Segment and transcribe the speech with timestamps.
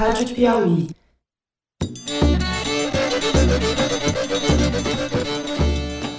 [0.00, 0.88] Rádio Piauí.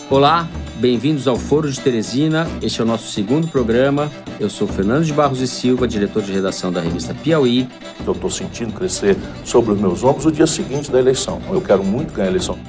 [0.07, 2.47] Olá, bem-vindos ao Foro de Teresina.
[2.61, 4.11] Este é o nosso segundo programa.
[4.39, 7.67] Eu sou Fernando de Barros e Silva, diretor de redação da revista Piauí.
[8.05, 11.41] Eu estou sentindo crescer sobre os meus ombros o dia seguinte da eleição.
[11.49, 12.59] Eu quero muito ganhar a eleição.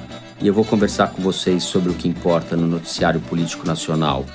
[0.41, 4.25] E eu vou conversar com vocês sobre o que importa no noticiário político nacional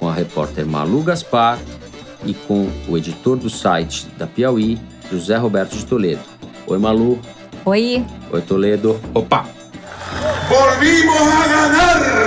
[0.00, 1.60] com a repórter Malu Gaspar
[2.26, 4.80] e com o editor do site da Piauí,
[5.10, 6.22] José Roberto de Toledo.
[6.66, 7.18] Oi, Malu.
[7.64, 8.04] Oi.
[8.32, 9.00] Oi, Toledo.
[9.14, 9.46] Opa!
[10.48, 12.24] Volvimos a ganhar!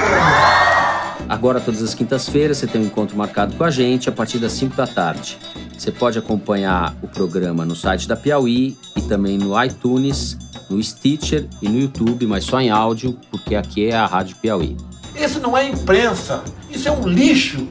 [1.30, 4.54] Agora, todas as quintas-feiras, você tem um encontro marcado com a gente a partir das
[4.54, 5.38] 5 da tarde.
[5.78, 10.38] Você pode acompanhar o programa no site da Piauí e também no iTunes,
[10.70, 14.78] no Stitcher e no YouTube, mas só em áudio, porque aqui é a Rádio Piauí.
[15.16, 17.68] Isso não é imprensa, isso é um lixo.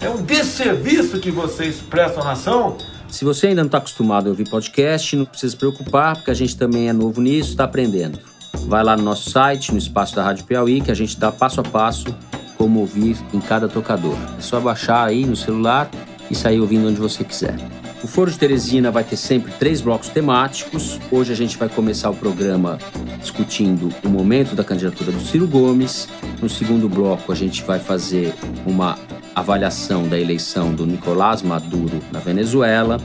[0.00, 2.76] É um desserviço que vocês prestam à nação.
[3.16, 6.34] Se você ainda não está acostumado a ouvir podcast, não precisa se preocupar, porque a
[6.34, 8.18] gente também é novo nisso, está aprendendo.
[8.66, 11.58] Vai lá no nosso site, no espaço da Rádio Piauí, que a gente dá passo
[11.62, 12.14] a passo
[12.58, 14.18] como ouvir em cada tocador.
[14.36, 15.90] É só baixar aí no celular
[16.30, 17.56] e sair ouvindo onde você quiser.
[18.04, 21.00] O Foro de Teresina vai ter sempre três blocos temáticos.
[21.10, 22.76] Hoje a gente vai começar o programa
[23.18, 26.06] discutindo o momento da candidatura do Ciro Gomes.
[26.42, 28.34] No segundo bloco, a gente vai fazer
[28.66, 28.98] uma
[29.36, 32.98] avaliação da eleição do Nicolás Maduro na Venezuela.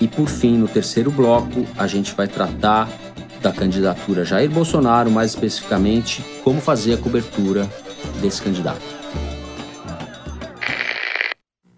[0.00, 2.88] E por fim, no terceiro bloco, a gente vai tratar
[3.42, 7.70] da candidatura Jair Bolsonaro, mais especificamente, como fazer a cobertura
[8.22, 8.80] desse candidato.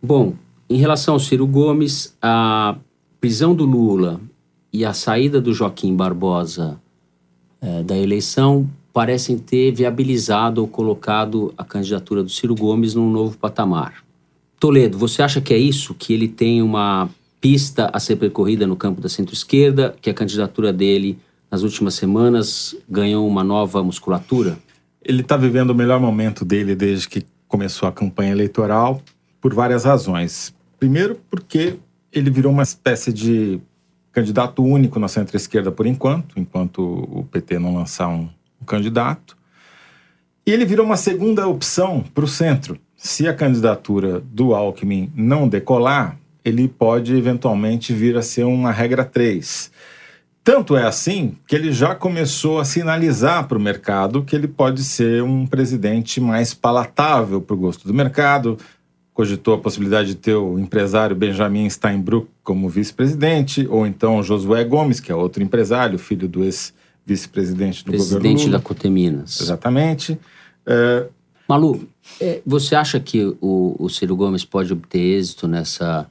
[0.01, 0.35] Bom,
[0.69, 2.77] em relação ao Ciro Gomes, a
[3.21, 4.21] prisão do Lula
[4.73, 6.81] e a saída do Joaquim Barbosa
[7.61, 13.37] eh, da eleição parecem ter viabilizado ou colocado a candidatura do Ciro Gomes num novo
[13.39, 14.03] patamar.
[14.59, 15.95] Toledo, você acha que é isso?
[15.95, 17.09] Que ele tem uma
[17.41, 21.19] pista a ser percorrida no campo da centro-esquerda, que a candidatura dele
[21.51, 24.59] nas últimas semanas ganhou uma nova musculatura?
[25.03, 29.03] Ele está vivendo o melhor momento dele desde que começou a campanha eleitoral,
[29.41, 30.55] por várias razões.
[30.79, 31.79] Primeiro, porque
[32.13, 33.61] ele virou uma espécie de
[34.13, 38.29] candidato único na centro-esquerda por enquanto, enquanto o PT não lançar um,
[38.61, 39.37] um candidato.
[40.47, 42.79] E ele virou uma segunda opção para o centro.
[42.97, 49.05] Se a candidatura do Alckmin não decolar, ele pode eventualmente vir a ser uma regra
[49.05, 49.71] 3.
[50.43, 54.83] Tanto é assim que ele já começou a sinalizar para o mercado que ele pode
[54.83, 58.57] ser um presidente mais palatável para o gosto do mercado.
[59.13, 64.99] Cogitou a possibilidade de ter o empresário Benjamin Steinbrück como vice-presidente, ou então Josué Gomes,
[64.99, 66.43] que é outro empresário, filho do
[67.13, 68.59] ex-vice-presidente do Presidente governo Lula.
[68.59, 69.41] da Coteminas.
[69.41, 70.19] Exatamente.
[70.67, 71.07] É,
[71.49, 71.89] Malu,
[72.21, 76.09] é, você acha que o, o Ciro Gomes pode obter êxito nessa,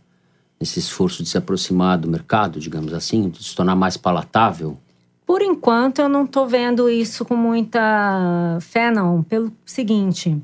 [0.60, 4.78] nesse esforço de se aproximar do mercado, digamos assim, de se tornar mais palatável?
[5.26, 9.22] Por enquanto, eu não estou vendo isso com muita fé, não.
[9.22, 10.36] Pelo seguinte,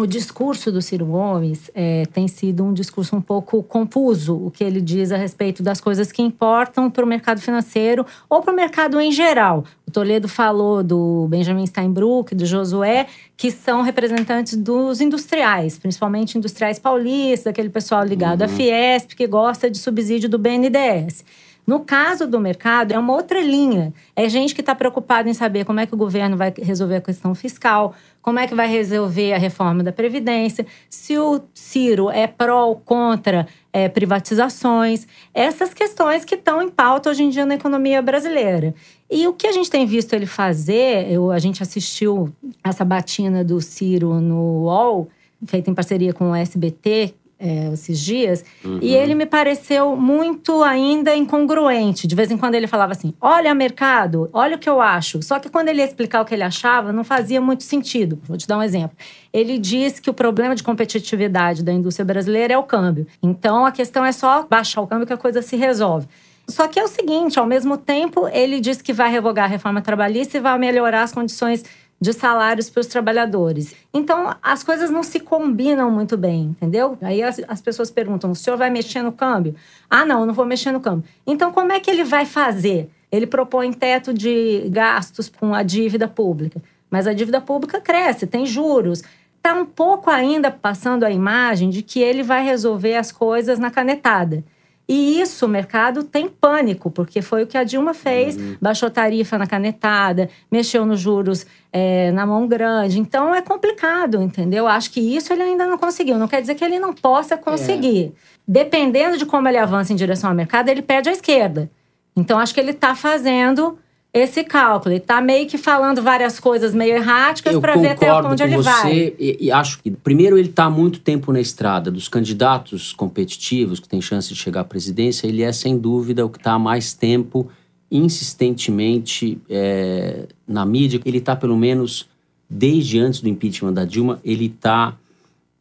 [0.00, 4.64] o discurso do Ciro Gomes é, tem sido um discurso um pouco confuso, o que
[4.64, 8.56] ele diz a respeito das coisas que importam para o mercado financeiro ou para o
[8.56, 9.62] mercado em geral.
[9.86, 16.78] O Toledo falou do Benjamin Steinbrück, do Josué, que são representantes dos industriais, principalmente industriais
[16.78, 21.24] paulistas, aquele pessoal ligado à Fiesp, que gosta de subsídio do BNDES.
[21.70, 23.94] No caso do mercado, é uma outra linha.
[24.16, 27.00] É gente que está preocupada em saber como é que o governo vai resolver a
[27.00, 32.26] questão fiscal, como é que vai resolver a reforma da Previdência, se o Ciro é
[32.26, 37.54] pró ou contra é, privatizações, essas questões que estão em pauta hoje em dia na
[37.54, 38.74] economia brasileira.
[39.08, 43.44] E o que a gente tem visto ele fazer, eu, a gente assistiu essa batina
[43.44, 45.08] do Ciro no UOL,
[45.46, 48.44] feita em parceria com o SBT, é, esses dias,
[48.82, 52.06] e ele me pareceu muito ainda incongruente.
[52.06, 55.22] De vez em quando ele falava assim: Olha, mercado, olha o que eu acho.
[55.22, 58.20] Só que quando ele ia explicar o que ele achava, não fazia muito sentido.
[58.24, 58.96] Vou te dar um exemplo.
[59.32, 63.06] Ele disse que o problema de competitividade da indústria brasileira é o câmbio.
[63.22, 66.06] Então a questão é só baixar o câmbio que a coisa se resolve.
[66.50, 69.80] Só que é o seguinte, ao mesmo tempo, ele diz que vai revogar a reforma
[69.80, 71.64] trabalhista e vai melhorar as condições
[72.00, 73.74] de salários para os trabalhadores.
[73.92, 76.96] Então, as coisas não se combinam muito bem, entendeu?
[77.02, 79.54] Aí as, as, pessoas perguntam: o senhor vai mexer no câmbio?
[79.88, 81.04] Ah, não, não vou mexer no câmbio.
[81.26, 82.88] Então, como é que ele vai fazer?
[83.12, 86.62] Ele propõe teto de gastos com a dívida pública.
[86.88, 89.02] Mas a dívida pública cresce, tem juros.
[89.36, 93.70] Está um pouco ainda passando a imagem de que ele vai resolver as coisas na
[93.70, 94.44] canetada.
[94.92, 98.56] E isso o mercado tem pânico, porque foi o que a Dilma fez: uhum.
[98.60, 102.98] baixou tarifa na canetada, mexeu nos juros é, na mão grande.
[102.98, 104.66] Então é complicado, entendeu?
[104.66, 106.18] Acho que isso ele ainda não conseguiu.
[106.18, 108.06] Não quer dizer que ele não possa conseguir.
[108.06, 108.40] É.
[108.48, 111.70] Dependendo de como ele avança em direção ao mercado, ele perde à esquerda.
[112.16, 113.78] Então, acho que ele está fazendo
[114.12, 114.92] esse cálculo.
[114.92, 118.68] Ele está meio que falando várias coisas meio erráticas para ver até onde ele você,
[118.68, 119.14] vai.
[119.18, 121.90] E, e acho que, primeiro, ele está há muito tempo na estrada.
[121.90, 126.28] Dos candidatos competitivos que têm chance de chegar à presidência, ele é, sem dúvida, o
[126.28, 127.48] que está há mais tempo,
[127.90, 131.00] insistentemente, é, na mídia.
[131.04, 132.08] Ele está, pelo menos,
[132.48, 134.96] desde antes do impeachment da Dilma, ele está.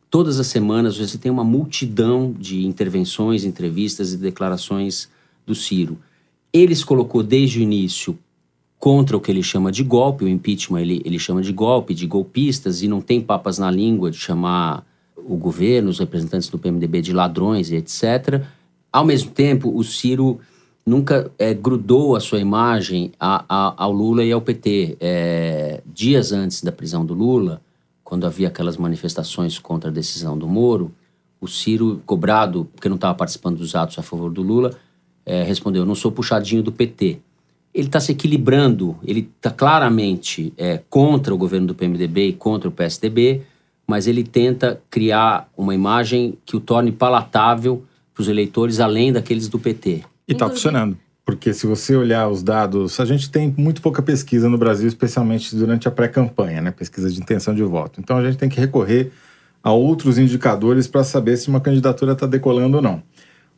[0.09, 5.07] Todas as semanas você tem uma multidão de intervenções, entrevistas e declarações
[5.45, 5.99] do Ciro.
[6.51, 8.17] Ele se colocou desde o início
[8.79, 12.07] contra o que ele chama de golpe, o impeachment ele, ele chama de golpe, de
[12.07, 14.85] golpistas, e não tem papas na língua de chamar
[15.17, 18.41] o governo, os representantes do PMDB de ladrões e etc.
[18.91, 20.39] Ao mesmo tempo, o Ciro
[20.85, 24.95] nunca é, grudou a sua imagem a, a, ao Lula e ao PT.
[25.01, 27.61] É, dias antes da prisão do Lula,
[28.01, 30.89] quando havia aquelas manifestações contra a decisão do Moro,
[31.41, 34.71] o Ciro, cobrado, porque não estava participando dos atos a favor do Lula,
[35.25, 37.19] é, respondeu: Não sou puxadinho do PT
[37.73, 42.67] ele está se equilibrando, ele está claramente é, contra o governo do PMDB e contra
[42.67, 43.41] o PSDB,
[43.85, 47.83] mas ele tenta criar uma imagem que o torne palatável
[48.13, 50.03] para os eleitores, além daqueles do PT.
[50.27, 50.97] E está funcionando.
[51.25, 55.55] Porque se você olhar os dados, a gente tem muito pouca pesquisa no Brasil, especialmente
[55.55, 56.71] durante a pré-campanha, né?
[56.71, 57.99] Pesquisa de intenção de voto.
[57.99, 59.11] Então a gente tem que recorrer
[59.63, 63.03] a outros indicadores para saber se uma candidatura está decolando ou não.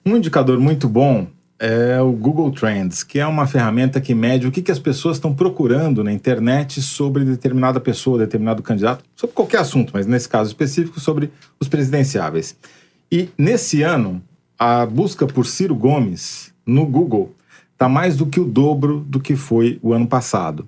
[0.05, 1.27] Um indicador muito bom
[1.61, 5.17] é o Google Trends, que é uma ferramenta que mede o que, que as pessoas
[5.17, 10.49] estão procurando na internet sobre determinada pessoa, determinado candidato, sobre qualquer assunto, mas nesse caso
[10.49, 12.57] específico sobre os presidenciáveis.
[13.11, 14.23] E nesse ano,
[14.57, 17.35] a busca por Ciro Gomes no Google
[17.73, 20.67] está mais do que o dobro do que foi o ano passado.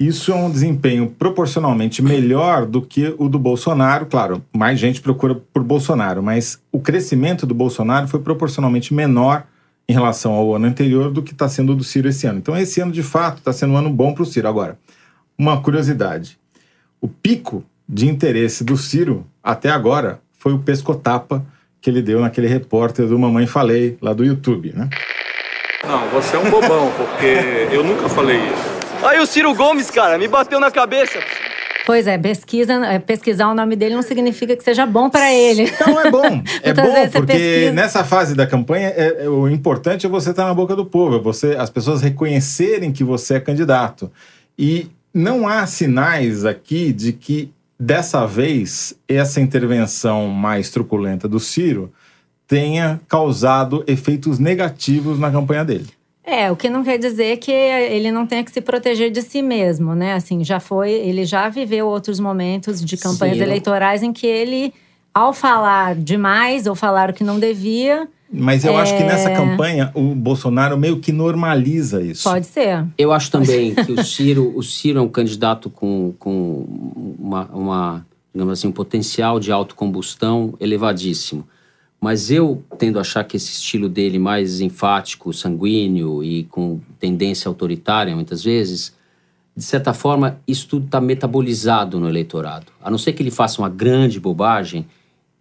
[0.00, 4.06] Isso é um desempenho proporcionalmente melhor do que o do Bolsonaro.
[4.06, 9.46] Claro, mais gente procura por Bolsonaro, mas o crescimento do Bolsonaro foi proporcionalmente menor
[9.88, 12.38] em relação ao ano anterior do que está sendo do Ciro esse ano.
[12.38, 14.48] Então, esse ano, de fato, está sendo um ano bom para o Ciro.
[14.48, 14.78] Agora,
[15.38, 16.38] uma curiosidade:
[17.00, 21.44] o pico de interesse do Ciro até agora foi o pescotapa
[21.80, 24.88] que ele deu naquele repórter do Mamãe Falei, lá do YouTube, né?
[25.86, 29.06] Não, você é um bobão, porque eu nunca falei isso.
[29.06, 31.18] Aí o Ciro Gomes, cara, me bateu na cabeça.
[31.86, 35.70] Pois é, pesquisa, é, pesquisar o nome dele não significa que seja bom para ele.
[35.74, 36.42] Então é bom.
[36.62, 40.54] É bom porque nessa fase da campanha é, é, o importante é você estar na
[40.54, 44.10] boca do povo, é você as pessoas reconhecerem que você é candidato.
[44.58, 51.92] E não há sinais aqui de que dessa vez essa intervenção mais truculenta do Ciro
[52.46, 55.88] tenha causado efeitos negativos na campanha dele.
[56.26, 59.42] É, o que não quer dizer que ele não tenha que se proteger de si
[59.42, 60.14] mesmo, né?
[60.14, 63.42] Assim, já foi, ele já viveu outros momentos de campanhas Sim.
[63.42, 64.72] eleitorais em que ele,
[65.12, 68.82] ao falar demais ou falar o que não devia, mas eu é...
[68.82, 69.36] acho que nessa é.
[69.36, 72.24] campanha o Bolsonaro meio que normaliza isso.
[72.28, 72.84] Pode ser.
[72.98, 76.66] Eu acho também que o Ciro, o Ciro é um candidato com, com
[77.18, 81.46] uma, uma, digamos assim, um potencial de autocombustão elevadíssimo.
[82.04, 87.48] Mas eu tendo a achar que esse estilo dele mais enfático, sanguíneo e com tendência
[87.48, 88.94] autoritária, muitas vezes,
[89.56, 92.66] de certa forma, isso tudo está metabolizado no eleitorado.
[92.82, 94.84] A não ser que ele faça uma grande bobagem,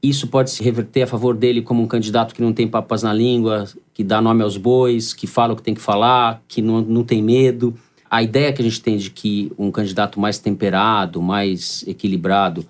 [0.01, 3.11] isso pode se reverter a favor dele como um candidato que não tem papas na
[3.11, 6.79] língua, que dá nome aos bois, que fala o que tem que falar, que não,
[6.79, 7.75] não tem medo.
[8.09, 12.65] A ideia que a gente tem de que um candidato mais temperado, mais equilibrado,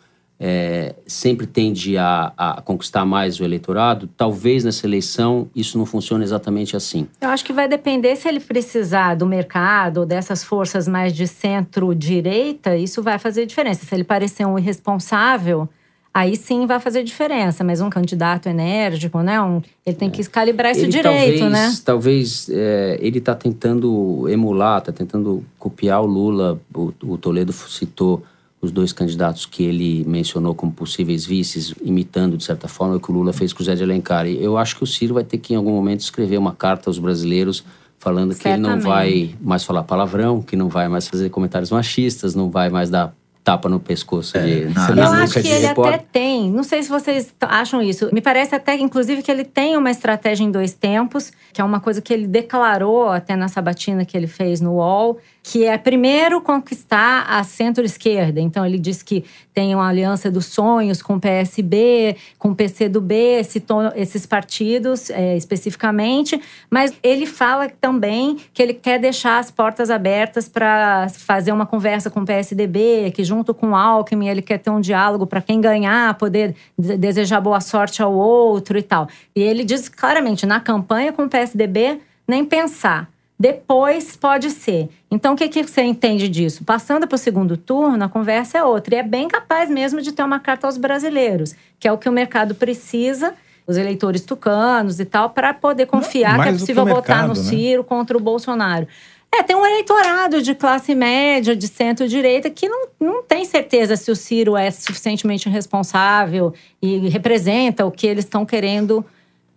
[0.46, 6.22] é, sempre tende a, a, conquistar mais o eleitorado, talvez nessa eleição isso não funcione
[6.22, 7.08] exatamente assim.
[7.22, 11.28] Eu acho que vai depender se ele precisar do mercado ou dessas forças mais de
[11.28, 13.86] centro-direita, isso vai fazer diferença.
[13.86, 15.70] Se ele parecer um irresponsável,
[16.14, 17.64] aí sim vai fazer diferença.
[17.64, 19.42] Mas um candidato enérgico, né?
[19.42, 21.78] Um, ele tem que calibrar isso ele direito, talvez, né?
[21.86, 26.60] Talvez é, ele está tentando emular, está tentando copiar o Lula.
[26.76, 28.22] O, o Toledo citou
[28.66, 33.12] os dois candidatos que ele mencionou como possíveis vices, imitando de certa forma o que
[33.12, 34.26] o Lula fez com o Zé de Alencar.
[34.26, 36.90] E eu acho que o Ciro vai ter que em algum momento escrever uma carta
[36.90, 37.64] aos brasileiros
[38.00, 38.62] falando Certamente.
[38.62, 42.50] que ele não vai mais falar palavrão, que não vai mais fazer comentários machistas, não
[42.50, 45.96] vai mais dar tapa no pescoço é, de na, Eu acho que ele repórter.
[45.96, 46.50] até tem.
[46.50, 48.10] Não sei se vocês acham isso.
[48.14, 51.80] Me parece até, inclusive, que ele tem uma estratégia em dois tempos, que é uma
[51.80, 56.40] coisa que ele declarou até na sabatina que ele fez no UOL, que é primeiro
[56.40, 58.40] conquistar a centro-esquerda.
[58.40, 63.44] Então ele diz que tem uma aliança dos sonhos com o PSB, com o PCdoB,
[63.44, 69.90] citou esses partidos é, especificamente, mas ele fala também que ele quer deixar as portas
[69.90, 74.58] abertas para fazer uma conversa com o PSDB, que junto com o Alckmin ele quer
[74.58, 79.08] ter um diálogo para quem ganhar, poder desejar boa sorte ao outro e tal.
[79.36, 83.13] E ele diz claramente, na campanha com o PSDB, nem pensar
[83.44, 84.88] Depois pode ser.
[85.12, 86.64] Então, o que, que você entende disso?
[86.64, 88.96] Passando para o segundo turno, a conversa é outra.
[88.96, 92.08] E é bem capaz mesmo de ter uma carta aos brasileiros, que é o que
[92.08, 93.34] o mercado precisa,
[93.68, 96.86] os eleitores tucanos e tal, para poder confiar Mais que é do que possível o
[96.86, 97.50] votar no mercado, né?
[97.50, 98.88] Ciro contra o Bolsonaro.
[99.30, 104.10] É, tem um eleitorado de classe média, de centro-direita, que não, não tem certeza se
[104.10, 109.06] o Ciro é suficientemente responsável e representa o que eles estão querendo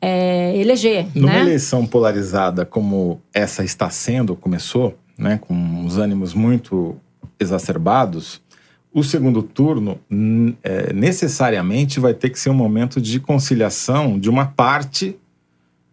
[0.00, 1.06] é, eleger.
[1.14, 1.40] Numa né?
[1.40, 6.96] eleição polarizada como essa está sendo, começou, né, com os ânimos muito
[7.38, 8.40] exacerbados,
[8.92, 10.00] o segundo turno
[10.62, 15.18] é, necessariamente vai ter que ser um momento de conciliação de uma parte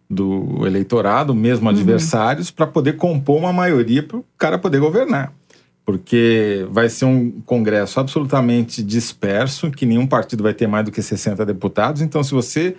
[0.08, 5.32] do eleitorado, mesmo adversários, para poder compor uma maioria para o cara poder governar.
[5.84, 11.02] Porque vai ser um congresso absolutamente disperso, que nenhum partido vai ter mais do que
[11.02, 12.00] 60 deputados.
[12.00, 12.74] Então, se você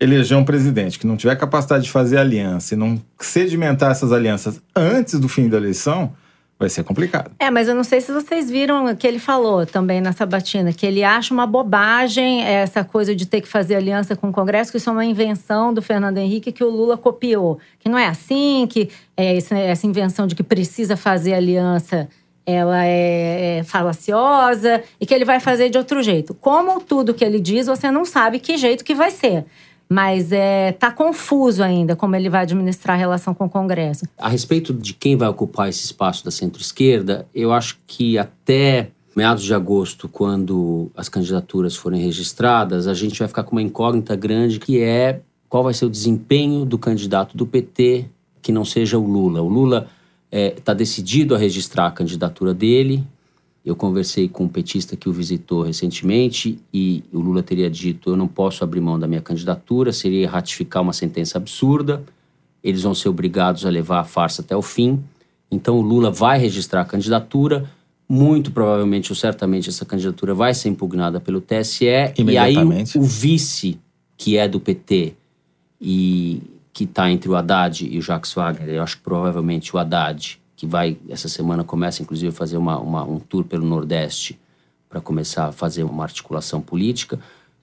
[0.00, 4.60] eleger um presidente que não tiver capacidade de fazer aliança e não sedimentar essas alianças
[4.74, 6.12] antes do fim da eleição,
[6.58, 7.30] vai ser complicado.
[7.38, 10.72] É, mas eu não sei se vocês viram o que ele falou também na sabatina,
[10.72, 14.72] que ele acha uma bobagem essa coisa de ter que fazer aliança com o Congresso,
[14.72, 17.58] que isso é uma invenção do Fernando Henrique que o Lula copiou.
[17.78, 22.08] Que não é assim, que é essa invenção de que precisa fazer aliança
[22.44, 26.32] ela é, é falaciosa e que ele vai fazer de outro jeito.
[26.32, 29.44] Como tudo que ele diz, você não sabe que jeito que vai ser.
[29.88, 34.06] Mas é, tá confuso ainda como ele vai administrar a relação com o Congresso.
[34.18, 39.42] A respeito de quem vai ocupar esse espaço da centro-esquerda, eu acho que até meados
[39.42, 44.60] de agosto, quando as candidaturas forem registradas, a gente vai ficar com uma incógnita grande
[44.60, 48.04] que é qual vai ser o desempenho do candidato do PT
[48.42, 49.42] que não seja o Lula.
[49.42, 49.88] O Lula
[50.30, 53.04] está decidido a registrar a candidatura dele.
[53.68, 58.16] Eu conversei com um petista que o visitou recentemente e o Lula teria dito: eu
[58.16, 62.02] não posso abrir mão da minha candidatura, seria ratificar uma sentença absurda
[62.62, 65.02] eles vão ser obrigados a levar a farsa até o fim.
[65.50, 67.70] Então o Lula vai registrar a candidatura,
[68.08, 73.02] muito provavelmente ou certamente essa candidatura vai ser impugnada pelo TSE e aí o, o
[73.02, 73.78] vice
[74.16, 75.14] que é do PT
[75.80, 79.78] e que está entre o Haddad e o Jacques Wagner, eu acho que provavelmente o
[79.78, 84.36] Haddad, que vai essa semana começa inclusive a fazer uma, uma- um tour pelo Nordeste
[84.90, 87.18] para começar a fazer uma articulação política,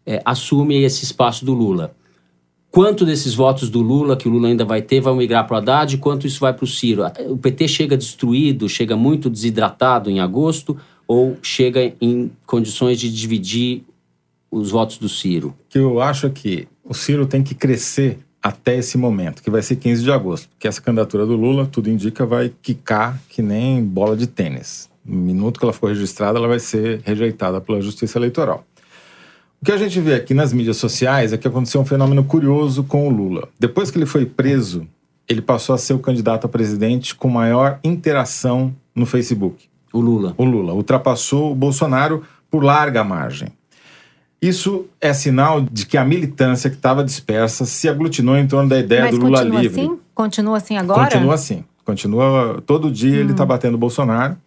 [0.06, 1.94] é, assume esse espaço do Lula.
[2.72, 5.58] Quanto desses votos do Lula, que o Lula ainda vai ter, vai migrar para o
[5.58, 7.04] Haddad, quanto isso vai para o Ciro?
[7.30, 13.84] O PT chega destruído, chega muito desidratado em agosto, ou chega em condições de dividir
[14.50, 15.50] os votos do Ciro?
[15.50, 19.50] O que eu acho é que o Ciro tem que crescer até esse momento, que
[19.50, 20.48] vai ser 15 de agosto.
[20.50, 24.88] Porque essa candidatura do Lula, tudo indica, vai quicar que nem bola de tênis.
[25.04, 28.64] No minuto que ela for registrada, ela vai ser rejeitada pela Justiça Eleitoral.
[29.60, 32.84] O que a gente vê aqui nas mídias sociais é que aconteceu um fenômeno curioso
[32.84, 33.50] com o Lula.
[33.60, 34.88] Depois que ele foi preso,
[35.28, 39.66] ele passou a ser o candidato a presidente com maior interação no Facebook.
[39.92, 40.36] O Lula.
[40.38, 42.22] O Lula ultrapassou o Bolsonaro
[42.52, 43.48] por larga margem.
[44.48, 48.80] Isso é sinal de que a militância que estava dispersa se aglutinou em torno da
[48.80, 49.82] ideia Mas do Lula continua livre.
[49.82, 50.00] assim?
[50.14, 51.04] Continua assim agora?
[51.10, 51.64] Continua assim.
[51.84, 54.38] Continua todo dia ele está batendo Bolsonaro.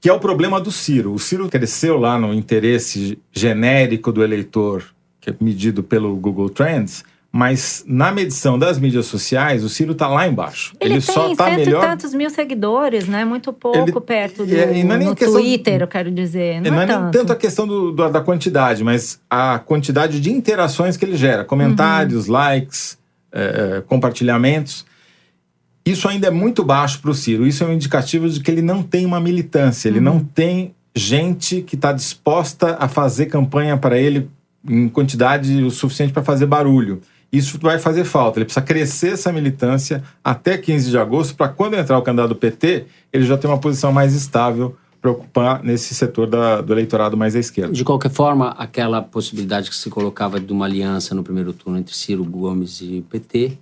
[0.00, 1.12] Que é o problema do Ciro.
[1.12, 4.84] O Ciro cresceu lá no interesse genérico do eleitor,
[5.20, 10.08] que é medido pelo Google Trends, mas na medição das mídias sociais, o Ciro está
[10.08, 10.74] lá embaixo.
[10.80, 11.84] Ele, tem só está cento melhor.
[11.84, 13.24] e tantos mil seguidores, né?
[13.24, 16.60] Muito pouco Ele- perto do É, não é nem questão- Twitter, eu quero dizer.
[16.60, 17.18] Não, não é é nem tanto.
[17.18, 21.44] tanto a questão do- do- da quantidade, mas a quantidade de interações que ele gera.
[21.44, 22.32] Comentários, Uhum.
[22.32, 22.98] likes,
[23.32, 24.84] eh, eh, compartilhamentos.
[25.86, 27.46] Isso ainda é muito baixo para o Ciro.
[27.46, 29.88] Isso é um indicativo de que ele não tem uma militância.
[29.88, 30.04] Ele Uhum.
[30.04, 34.28] não tem gente que está disposta a fazer campanha para ele
[34.68, 37.00] em quantidade o suficiente para fazer barulho.
[37.32, 38.38] Isso vai fazer falta.
[38.38, 42.34] Ele precisa crescer essa militância até 15 de agosto, para quando entrar o candidato do
[42.36, 47.16] PT, ele já ter uma posição mais estável para ocupar nesse setor da- do eleitorado
[47.16, 47.72] mais à esquerda.
[47.72, 51.94] De qualquer forma, aquela possibilidade que se colocava de uma aliança no primeiro turno entre
[51.94, 53.56] Ciro Gomes e PT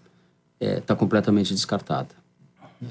[0.60, 2.08] está completamente descartada.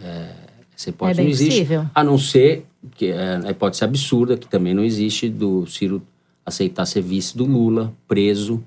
[0.02, 0.30] É,
[0.78, 1.50] essa hipótese É não existe.
[1.52, 1.86] possível.
[1.94, 2.66] A não ser
[2.96, 6.02] que é, a hipótese absurda, que também não existe, do Ciro
[6.46, 8.64] aceitar ser vice do Lula, preso.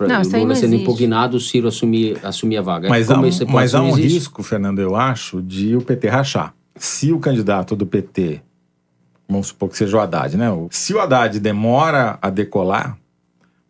[0.00, 2.88] Pra, Não, isso Lula não sendo impugnado, o Ciro assumir, assumir a vaga.
[2.88, 5.76] Mas há, Como um, essa hipótese mas há um existe, risco, Fernando, eu acho, de
[5.76, 6.54] o PT rachar.
[6.74, 8.40] Se o candidato do PT,
[9.28, 10.46] vamos supor que seja o Haddad, né?
[10.70, 12.96] Se o Haddad demora a decolar,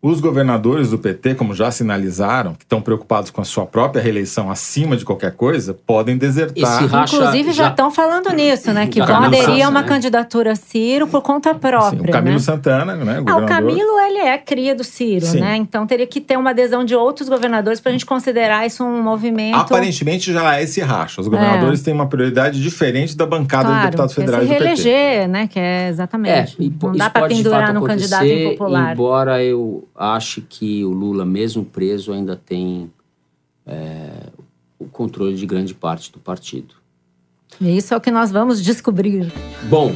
[0.01, 4.49] Os governadores do PT, como já sinalizaram, que estão preocupados com a sua própria reeleição
[4.49, 6.87] acima de qualquer coisa, podem desertar.
[6.87, 8.87] Racha Inclusive, já estão falando nisso, né?
[8.87, 9.87] Que vão aderir a uma né?
[9.87, 12.39] candidatura Ciro por conta própria, Sim, o Camilo né?
[12.39, 13.21] Santana, né?
[13.27, 13.45] Ah, o.
[13.45, 15.41] Camilo, ele é cria do Ciro, Sim.
[15.41, 15.55] né?
[15.57, 19.03] Então teria que ter uma adesão de outros governadores para a gente considerar isso um
[19.03, 19.55] movimento.
[19.57, 21.21] Aparentemente já é esse racha.
[21.21, 23.71] Os governadores têm uma prioridade diferente da bancada É.
[23.71, 24.63] claro, deputados quer federais se do PT.
[24.65, 25.47] reeleger, né?
[25.47, 26.55] Que é É, exatamente.
[26.59, 28.93] e po- Não dá para pendurar num candidato impopular.
[28.93, 32.91] Embora eu ache que o Lula, mesmo preso, ainda tem
[33.65, 34.27] é,
[34.79, 36.75] o controle de grande parte do partido.
[37.59, 39.31] E isso é o que nós vamos descobrir.
[39.69, 39.93] Bom,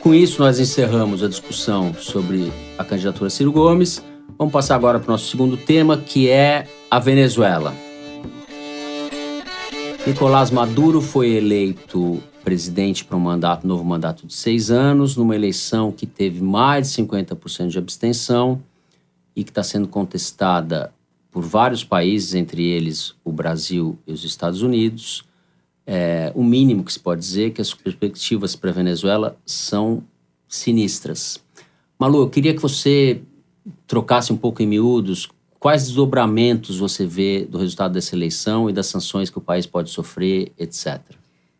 [0.00, 4.02] com isso nós encerramos a discussão sobre a candidatura Ciro Gomes.
[4.38, 7.74] Vamos passar agora para o nosso segundo tema, que é a Venezuela.
[10.06, 15.92] Nicolás Maduro foi eleito presidente para um mandato, novo mandato de seis anos, numa eleição
[15.92, 18.62] que teve mais de 50% de abstenção
[19.34, 20.92] e que está sendo contestada
[21.30, 25.24] por vários países, entre eles o Brasil e os Estados Unidos.
[25.86, 30.02] É, o mínimo que se pode dizer é que as perspectivas para a Venezuela são
[30.48, 31.42] sinistras.
[31.98, 33.22] Malu, eu queria que você
[33.86, 38.86] trocasse um pouco em miúdos quais desdobramentos você vê do resultado dessa eleição e das
[38.86, 41.00] sanções que o país pode sofrer, etc.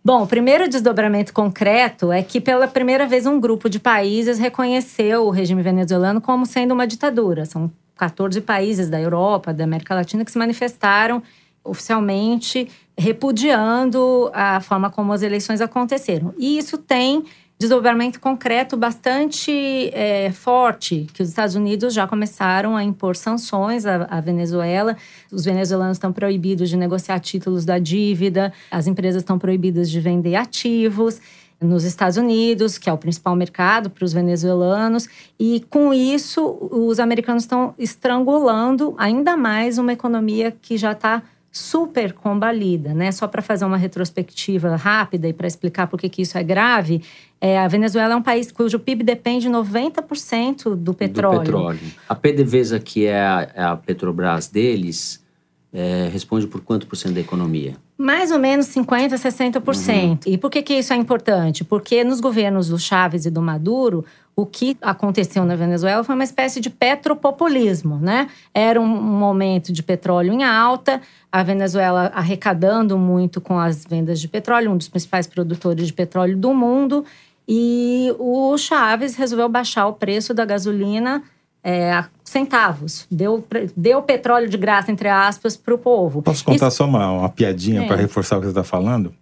[0.02, 5.26] Bom, o primeiro desdobramento concreto é que pela primeira vez um grupo de países reconheceu
[5.26, 7.45] o regime venezuelano como sendo uma ditadura.
[7.45, 11.23] São 14 países da Europa, da América Latina que se manifestaram
[11.62, 12.66] oficialmente
[12.97, 16.35] repudiando a forma como as eleições aconteceram.
[16.38, 17.23] E isso tem
[17.61, 24.07] desdobramento concreto bastante é, forte, que os Estados Unidos já começaram a impor sanções à,
[24.11, 24.97] à Venezuela.
[25.31, 30.37] Os venezuelanos estão proibidos de negociar títulos da dívida, as empresas estão proibidas de vender
[30.37, 31.21] ativos
[31.61, 35.07] nos Estados Unidos, que é o principal mercado para os venezuelanos,
[35.38, 42.12] e com isso os americanos estão estrangulando ainda mais uma economia que já está super
[42.12, 43.11] combalida, né?
[43.11, 47.02] Só para fazer uma retrospectiva rápida e para explicar por que que isso é grave,
[47.40, 51.38] é, a Venezuela é um país cujo PIB depende 90% do petróleo.
[51.38, 51.80] Do petróleo.
[52.09, 55.25] A PDVSA, que é a, é a Petrobras deles,
[55.73, 57.76] é, responde por quanto por cento da economia?
[58.00, 60.23] Mais ou menos 50%, 60%.
[60.25, 61.62] E por que, que isso é importante?
[61.62, 66.25] Porque nos governos do Chávez e do Maduro, o que aconteceu na Venezuela foi uma
[66.25, 68.30] espécie de petropopulismo, né?
[68.54, 74.28] Era um momento de petróleo em alta, a Venezuela arrecadando muito com as vendas de
[74.28, 77.04] petróleo, um dos principais produtores de petróleo do mundo,
[77.47, 81.23] e o Chávez resolveu baixar o preço da gasolina
[81.63, 83.06] é, centavos.
[83.10, 83.45] Deu,
[83.76, 86.23] deu petróleo de graça, entre aspas, para o povo.
[86.23, 87.86] Posso contar Isso- só uma, uma piadinha É.
[87.86, 89.12] para reforçar o que você está falando?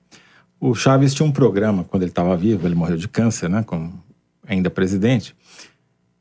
[0.61, 3.63] O Chaves tinha um programa quando ele estava vivo, ele morreu de câncer, né?
[3.67, 3.93] Como
[4.47, 5.35] ainda presidente.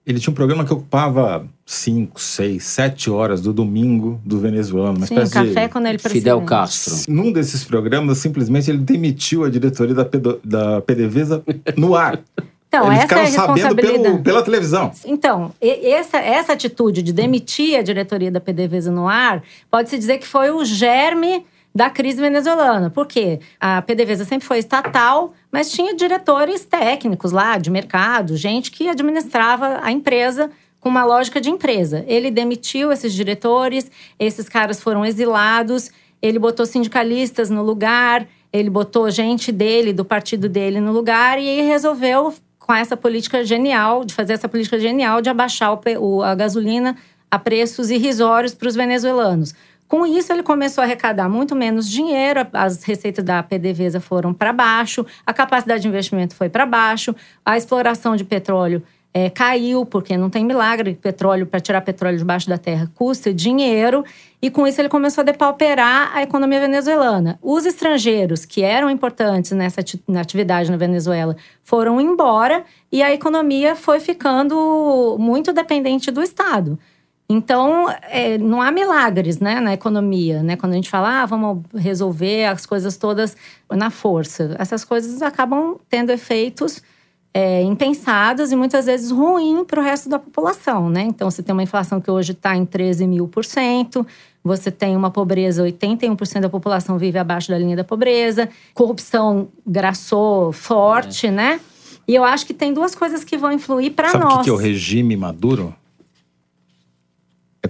[0.06, 4.98] Ele tinha um programa que ocupava 5, 6, 7 horas do domingo do venezuelano.
[5.00, 6.48] Sim, espécie de- café quando ele Fidel presidente.
[6.48, 7.14] Castro.
[7.14, 11.44] Num desses programas, simplesmente ele demitiu a diretoria da, Pedo- da PDVSA
[11.76, 12.20] no ar.
[12.78, 14.04] Então, Eles essa é a responsabilidade.
[14.04, 14.92] pelo, pela televisão.
[15.06, 20.28] Então, essa, essa atitude de demitir a diretoria da PDVSA no ar, pode-se dizer que
[20.28, 22.90] foi o germe da crise venezuelana.
[22.90, 23.40] Por quê?
[23.60, 29.80] A PDVSA sempre foi estatal, mas tinha diretores técnicos lá, de mercado, gente que administrava
[29.84, 32.04] a empresa com uma lógica de empresa.
[32.08, 39.10] Ele demitiu esses diretores, esses caras foram exilados, ele botou sindicalistas no lugar, ele botou
[39.12, 42.34] gente dele, do partido dele no lugar, e aí resolveu
[42.68, 46.98] com essa política genial, de fazer essa política genial de abaixar o a gasolina
[47.32, 49.56] a preços irrisórios para os venezuelanos.
[49.88, 54.52] Com isso, ele começou a arrecadar muito menos dinheiro, as receitas da PDVSA foram para
[54.52, 60.16] baixo, a capacidade de investimento foi para baixo, a exploração de petróleo eh, caiu, porque
[60.18, 60.94] não tem milagre.
[61.02, 64.04] Petróleo, para tirar petróleo debaixo da terra, custa dinheiro.
[64.42, 67.40] E com isso, ele começou a depauperar a economia venezuelana.
[67.42, 69.82] Os estrangeiros, que eram importantes nessa
[70.20, 76.78] atividade na Venezuela, foram embora e a economia foi ficando muito dependente do Estado.
[77.30, 80.42] Então, é, não há milagres né, na economia.
[80.42, 80.56] Né?
[80.56, 83.36] Quando a gente fala, ah, vamos resolver as coisas todas
[83.70, 84.56] na força.
[84.60, 86.82] Essas coisas acabam tendo efeitos
[87.34, 90.90] é, impensados e muitas vezes ruim para o resto da população.
[90.90, 91.04] Né?
[91.04, 94.06] Então, você tem uma inflação que hoje está em 13 mil por cento,
[94.44, 100.52] você tem uma pobreza, 81% da população vive abaixo da linha da pobreza, corrupção graçou
[100.52, 101.60] forte, né?
[102.08, 104.38] E eu acho que tem duas coisas que vão influir para Sabe o nós.
[104.38, 105.76] que, que é o regime maduro?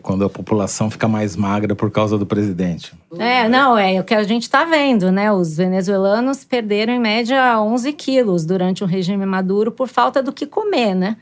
[0.07, 2.93] Quando a população fica mais magra por causa do presidente.
[3.19, 5.29] É, não, é o que a gente está vendo, né?
[5.33, 10.45] Os venezuelanos perderam em média 11 quilos durante o regime Maduro por falta do que
[10.45, 11.17] comer, né?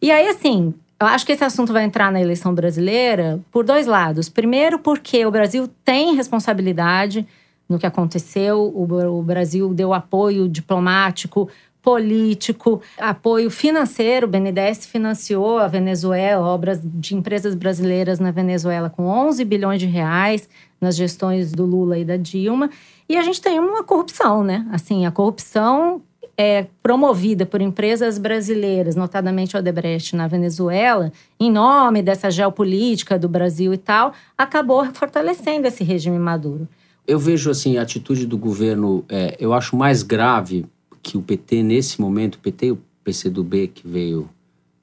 [0.00, 3.88] E aí, assim, Eu acho que esse assunto vai entrar na eleição brasileira por dois
[3.88, 4.28] lados.
[4.28, 7.26] Primeiro, porque o Brasil tem responsabilidade
[7.68, 11.48] no que aconteceu, o, Brasil deu apoio diplomático,
[11.82, 14.26] político, apoio financeiro.
[14.26, 19.86] O BNDES financiou a Venezuela, obras de empresas brasileiras na Venezuela com 11 bilhões de
[19.86, 20.48] reais
[20.80, 22.70] nas gestões do Lula e da Dilma.
[23.08, 24.66] E a gente tem uma corrupção, né?
[24.70, 26.02] Assim, a corrupção
[26.36, 33.74] é promovida por empresas brasileiras, notadamente Odebrecht na Venezuela, em nome dessa geopolítica do Brasil
[33.74, 36.66] e tal, acabou fortalecendo esse regime Maduro.
[37.06, 40.64] Eu vejo assim a atitude do governo, é, eu acho mais grave
[41.02, 44.28] que o PT nesse momento, o PT e o PCdoB que veio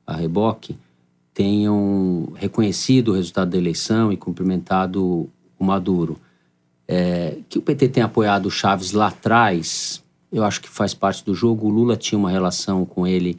[0.06, 0.78] a reboque,
[1.34, 6.18] tenham reconhecido o resultado da eleição e cumprimentado o Maduro.
[6.88, 11.24] É, que o PT tenha apoiado o Chaves lá atrás, eu acho que faz parte
[11.24, 11.68] do jogo.
[11.68, 13.38] O Lula tinha uma relação com ele.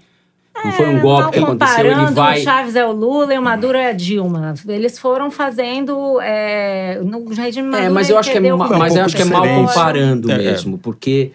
[0.65, 2.41] Não foi um é, golpe que aconteceu, ele vai...
[2.41, 4.55] O Chaves é o Lula e o Maduro é a Dilma.
[4.67, 6.21] Eles foram fazendo...
[6.21, 7.87] É, no regime Maduro...
[7.87, 10.39] É, mas eu acho que é, mas eu acho que é mal comparando é, é.
[10.39, 11.33] mesmo, porque...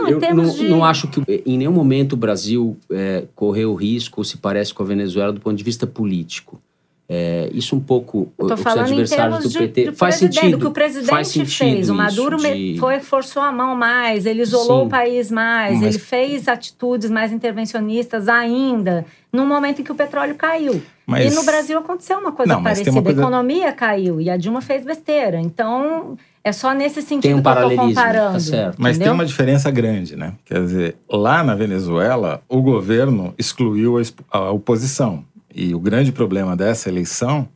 [0.00, 0.68] Não, eu não, de...
[0.68, 4.82] não, acho que em nenhum momento o Brasil é, correu risco ou se parece com
[4.82, 6.60] a Venezuela do ponto de vista político.
[7.08, 10.56] É, isso um pouco os adversários do PT de, faz sentido.
[10.56, 12.76] O que o presidente faz fez, o Maduro de...
[12.80, 14.86] foi forçou a mão mais, ele isolou Sim.
[14.86, 15.82] o país mais, Mas...
[15.82, 20.82] ele fez atitudes mais intervencionistas ainda, num momento em que o petróleo caiu.
[21.06, 21.32] Mas...
[21.32, 23.20] E no Brasil aconteceu uma coisa Não, parecida, uma coisa...
[23.20, 25.38] a economia caiu e a Dilma fez besteira.
[25.38, 28.34] Então, é só nesse sentido tem um que eu tô comparando.
[28.34, 28.76] Tá certo.
[28.78, 30.34] Mas tem uma diferença grande, né?
[30.44, 33.96] Quer dizer, lá na Venezuela, o governo excluiu
[34.30, 35.24] a oposição.
[35.52, 37.48] E o grande problema dessa eleição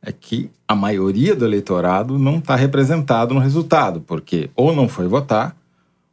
[0.00, 5.06] é que a maioria do eleitorado não está representado no resultado, porque ou não foi
[5.06, 5.54] votar,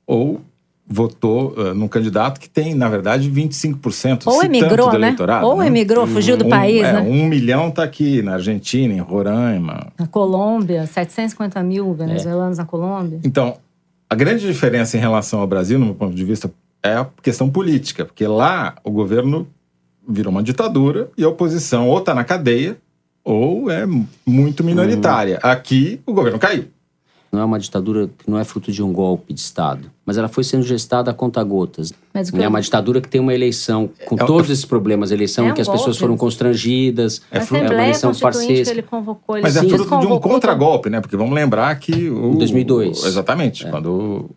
[0.05, 0.41] ou
[0.89, 5.15] votou uh, num candidato que tem, na verdade, 25% ou emigrou, do né?
[5.43, 5.67] Ou né?
[5.67, 7.01] emigrou, fugiu do um, país, é, né?
[7.01, 9.87] Um milhão está aqui na Argentina, em Roraima.
[9.99, 12.61] Na Colômbia, 750 mil venezuelanos é.
[12.61, 13.19] na Colômbia.
[13.25, 13.57] Então,
[14.09, 16.49] a grande diferença em relação ao Brasil, no meu ponto de vista,
[16.81, 19.45] é a questão política, porque lá o governo
[20.07, 22.77] virou uma ditadura e a oposição ou está na cadeia
[23.25, 23.85] ou é
[24.25, 25.37] muito minoritária.
[25.43, 25.51] Uhum.
[25.51, 26.65] Aqui, o governo caiu.
[27.31, 30.27] Não é uma ditadura que não é fruto de um golpe de Estado, mas ela
[30.27, 31.93] foi sendo gestada a conta-gotas.
[32.13, 35.53] É uma ditadura que tem uma eleição com é, todos esses problemas, eleição é em
[35.53, 38.73] que as pessoas foram constrangidas, é, fruto, é uma eleição farsesca.
[38.73, 41.01] Ele convocou, ele mas é fruto de um contragolpe, né?
[41.01, 43.05] Porque vamos lembrar que o, em 2002.
[43.05, 43.69] Exatamente, é.
[43.69, 44.29] quando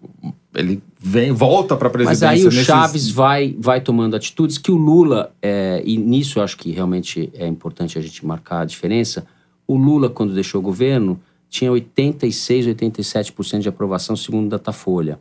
[0.55, 2.26] ele vem, volta para a presidência.
[2.26, 2.66] Mas aí o nesses...
[2.66, 7.31] Chaves vai, vai tomando atitudes que o Lula, é, e nisso eu acho que realmente
[7.35, 9.24] é importante a gente marcar a diferença.
[9.66, 15.18] O Lula, quando deixou o governo, tinha 86, 87% de aprovação, segundo o Datafolha.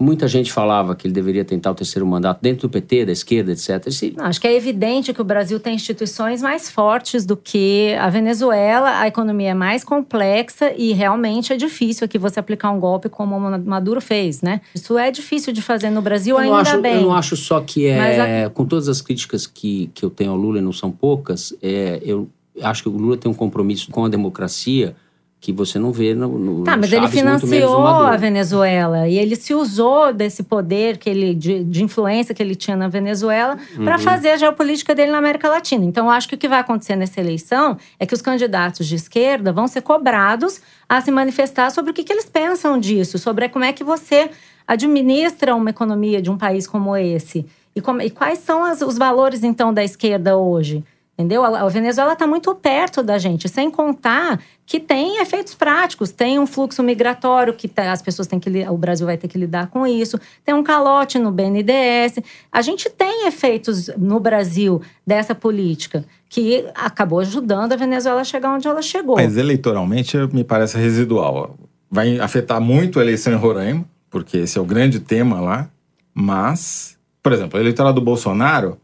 [0.00, 3.50] Muita gente falava que ele deveria tentar o terceiro mandato dentro do PT, da esquerda,
[3.50, 3.84] etc.
[3.88, 4.14] Esse...
[4.16, 8.08] Não, acho que é evidente que o Brasil tem instituições mais fortes do que a
[8.08, 9.00] Venezuela.
[9.00, 13.36] A economia é mais complexa e realmente é difícil aqui você aplicar um golpe como
[13.36, 14.60] o Maduro fez, né?
[14.72, 16.94] Isso é difícil de fazer no Brasil eu ainda acho, bem.
[16.94, 18.44] Eu não acho só que é…
[18.44, 18.50] A...
[18.50, 22.00] Com todas as críticas que, que eu tenho ao Lula, e não são poucas, é,
[22.04, 22.28] eu
[22.62, 24.94] acho que o Lula tem um compromisso com a democracia
[25.40, 29.36] que você não vê no, no Tá, mas Chaves, ele financiou a Venezuela e ele
[29.36, 33.84] se usou desse poder que ele de, de influência que ele tinha na Venezuela uhum.
[33.84, 35.84] para fazer a geopolítica dele na América Latina.
[35.84, 38.96] Então, eu acho que o que vai acontecer nessa eleição é que os candidatos de
[38.96, 43.48] esquerda vão ser cobrados a se manifestar sobre o que, que eles pensam disso, sobre
[43.48, 44.30] como é que você
[44.66, 48.98] administra uma economia de um país como esse e, como, e quais são as, os
[48.98, 50.84] valores então da esquerda hoje.
[51.18, 51.44] Entendeu?
[51.44, 56.46] A Venezuela está muito perto da gente, sem contar que tem efeitos práticos, tem um
[56.46, 59.84] fluxo migratório que tá, as pessoas têm que o Brasil vai ter que lidar com
[59.84, 62.20] isso, tem um calote no BNDES.
[62.52, 68.54] A gente tem efeitos no Brasil dessa política que acabou ajudando a Venezuela a chegar
[68.54, 69.16] onde ela chegou.
[69.16, 71.56] Mas eleitoralmente me parece residual.
[71.90, 75.68] Vai afetar muito a eleição em Roraima, porque esse é o grande tema lá,
[76.14, 78.78] mas, por exemplo, o eleitorado do Bolsonaro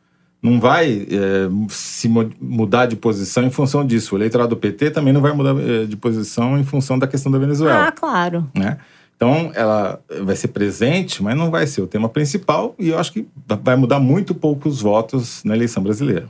[0.44, 4.14] não vai é, se mudar de posição em função disso.
[4.14, 7.33] O eleitorado do PT também não vai mudar é, de posição em função da questão
[7.33, 7.88] da Venezuela.
[7.88, 8.46] Ah, claro.
[8.54, 8.76] Né?
[9.16, 13.11] Então, ela vai ser presente, mas não vai ser o tema principal, e eu acho
[13.11, 13.26] que
[13.62, 16.28] vai mudar muito pouco os votos na eleição brasileira.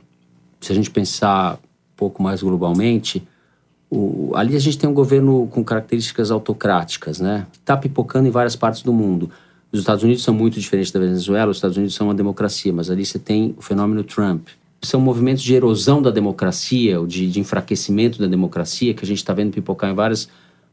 [0.61, 3.27] Se a gente pensar um pouco mais globalmente,
[3.89, 7.47] o, ali a gente tem um governo com características autocráticas, né?
[7.51, 9.29] Está pipocando em várias partes do mundo.
[9.75, 12.89] Os Estados Unidos são muito diferentes da Venezuela, os Estados Unidos são uma democracia, mas
[12.89, 14.47] ali você tem o fenômeno Trump.
[14.81, 19.17] São movimentos de erosão da democracia, ou de, de enfraquecimento da democracia, que a gente
[19.17, 20.29] está vendo pipocar em várias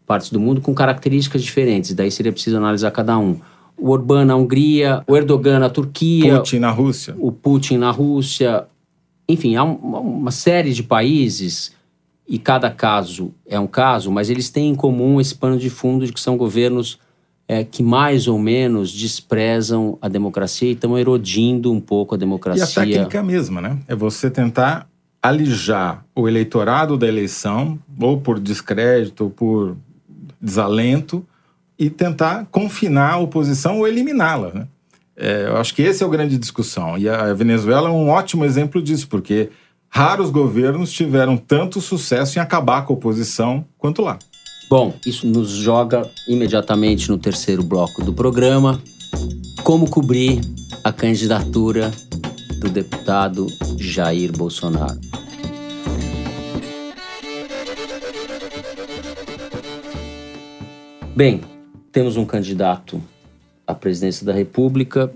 [0.07, 1.95] partes do mundo, com características diferentes.
[1.95, 3.41] Daí seria preciso analisar cada um.
[3.77, 6.39] O Orbán na Hungria, o Erdogan na Turquia.
[6.39, 7.17] Putin na Rússia.
[7.19, 8.67] O Putin na Rússia.
[9.29, 11.73] enfim, há um, uma série de países
[12.29, 16.07] e cada caso é um caso, mas eles têm em comum esse pano de fundo
[16.07, 16.99] de que são governos
[17.47, 22.65] é, que mais ou menos desprezam a democracia e estão erodindo um pouco a democracia.
[22.65, 23.79] E a técnica mesma, né?
[23.87, 24.89] É você tentar
[25.23, 29.77] alijar o eleitorado da eleição, ou por descrédito, ou por
[30.41, 31.25] desalento,
[31.79, 34.53] e tentar confinar a oposição ou eliminá-la.
[34.53, 34.67] Né?
[35.17, 36.99] É, eu acho que esse é o grande discussão.
[36.99, 39.51] E a Venezuela é um ótimo exemplo disso, porque
[39.89, 44.19] raros governos tiveram tanto sucesso em acabar com a oposição quanto lá.
[44.73, 48.81] Bom, isso nos joga imediatamente no terceiro bloco do programa.
[49.63, 50.41] Como cobrir
[50.83, 51.91] a candidatura
[52.59, 54.99] do deputado Jair Bolsonaro?
[61.15, 61.43] Bem,
[61.93, 62.99] temos um candidato
[63.67, 65.13] à presidência da República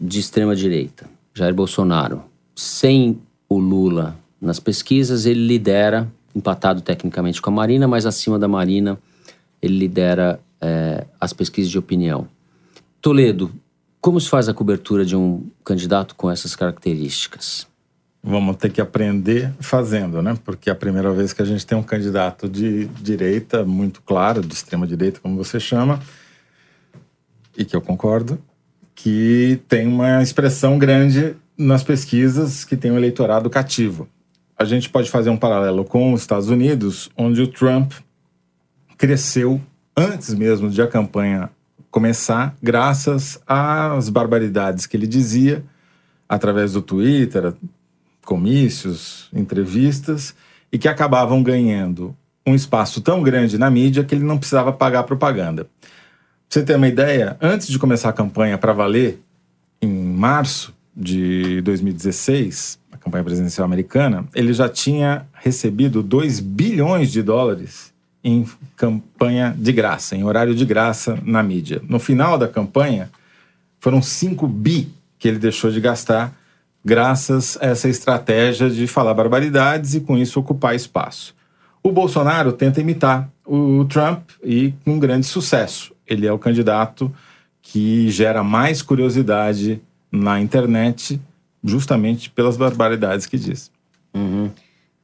[0.00, 2.24] de extrema direita, Jair Bolsonaro.
[2.56, 8.46] Sem o Lula nas pesquisas, ele lidera, empatado tecnicamente com a Marina, mas acima da
[8.46, 8.98] Marina,
[9.62, 12.28] ele lidera é, as pesquisas de opinião.
[13.00, 13.50] Toledo,
[14.00, 17.66] como se faz a cobertura de um candidato com essas características?
[18.22, 20.36] Vamos ter que aprender fazendo, né?
[20.44, 24.42] Porque é a primeira vez que a gente tem um candidato de direita, muito claro,
[24.42, 26.00] de extrema direita, como você chama,
[27.56, 28.38] e que eu concordo,
[28.94, 34.08] que tem uma expressão grande nas pesquisas que tem um eleitorado cativo.
[34.58, 37.92] A gente pode fazer um paralelo com os Estados Unidos, onde o Trump
[38.96, 39.60] cresceu
[39.96, 41.50] antes mesmo de a campanha
[41.90, 45.64] começar, graças às barbaridades que ele dizia
[46.28, 47.54] através do Twitter,
[48.24, 50.34] comícios, entrevistas,
[50.72, 52.14] e que acabavam ganhando
[52.46, 55.64] um espaço tão grande na mídia que ele não precisava pagar propaganda.
[55.64, 55.70] Pra
[56.48, 59.20] você ter uma ideia, antes de começar a campanha para valer,
[59.80, 67.22] em março de 2016, a campanha presidencial americana, ele já tinha recebido 2 bilhões de
[67.22, 68.44] dólares em
[68.76, 71.80] campanha de graça, em horário de graça na mídia.
[71.88, 73.08] No final da campanha,
[73.78, 74.88] foram 5 bi
[75.18, 76.34] que ele deixou de gastar
[76.84, 81.34] graças a essa estratégia de falar barbaridades e com isso ocupar espaço.
[81.82, 85.94] O Bolsonaro tenta imitar o Trump e com grande sucesso.
[86.04, 87.12] Ele é o candidato
[87.62, 91.20] que gera mais curiosidade na internet,
[91.62, 93.70] justamente pelas barbaridades que diz.
[94.14, 94.50] Uhum.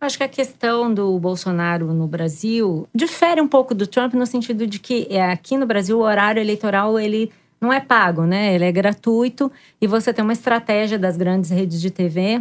[0.01, 4.67] Acho que a questão do Bolsonaro no Brasil difere um pouco do Trump no sentido
[4.67, 8.53] de que é, aqui no Brasil o horário eleitoral ele não é pago, né?
[8.53, 12.41] Ele é gratuito e você tem uma estratégia das grandes redes de TV,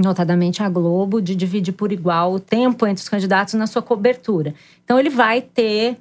[0.00, 4.54] notadamente a Globo, de dividir por igual o tempo entre os candidatos na sua cobertura.
[4.84, 5.96] Então ele vai ter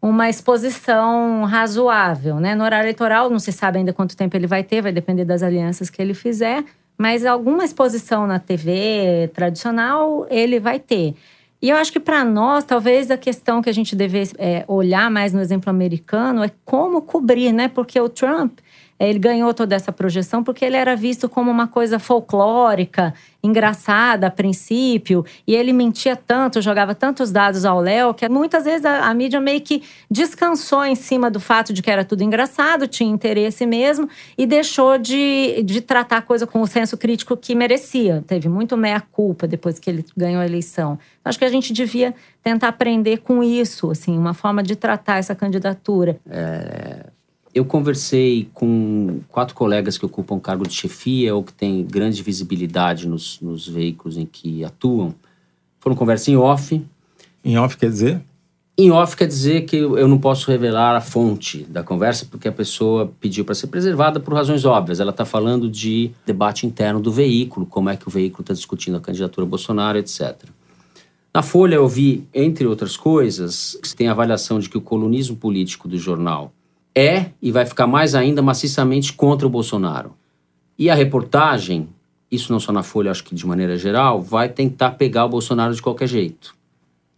[0.00, 2.54] uma exposição razoável, né?
[2.54, 5.42] No horário eleitoral não se sabe ainda quanto tempo ele vai ter, vai depender das
[5.42, 6.64] alianças que ele fizer,
[6.98, 11.14] mas alguma exposição na TV tradicional ele vai ter.
[11.62, 15.10] E eu acho que para nós, talvez a questão que a gente deve é, olhar
[15.10, 17.68] mais no exemplo americano é como cobrir, né?
[17.68, 18.58] Porque o Trump
[19.06, 24.30] ele ganhou toda essa projeção porque ele era visto como uma coisa folclórica, engraçada a
[24.30, 29.14] princípio, e ele mentia tanto, jogava tantos dados ao Léo, que muitas vezes a, a,
[29.14, 33.64] mídia meio que descansou em cima do fato de que era tudo engraçado, tinha interesse
[33.64, 38.24] mesmo, e deixou de, de tratar a coisa com o senso crítico que merecia.
[38.26, 40.98] Teve muito meia-culpa depois que ele ganhou a eleição.
[41.24, 45.34] Acho que a gente devia tentar aprender com isso, assim, uma forma de tratar essa
[45.34, 46.18] candidatura.
[46.28, 47.17] É
[47.54, 53.08] eu conversei com quatro colegas que ocupam cargo de chefia ou que têm grande visibilidade
[53.08, 55.14] nos, nos veículos em que atuam.
[55.80, 56.84] Foram conversas em off.
[57.44, 58.20] Em off quer dizer?
[58.76, 62.52] Em off quer dizer que eu não posso revelar a fonte da conversa porque a
[62.52, 65.00] pessoa pediu para ser preservada por razões óbvias.
[65.00, 68.96] Ela está falando de debate interno do veículo, como é que o veículo está discutindo
[68.96, 70.36] a candidatura Bolsonaro, etc.
[71.34, 75.36] Na Folha eu vi, entre outras coisas, que tem a avaliação de que o colunismo
[75.36, 76.52] político do jornal
[76.98, 80.14] é e vai ficar mais ainda maciçamente contra o Bolsonaro.
[80.78, 81.88] E a reportagem,
[82.30, 85.74] isso não só na Folha, acho que de maneira geral, vai tentar pegar o Bolsonaro
[85.74, 86.54] de qualquer jeito.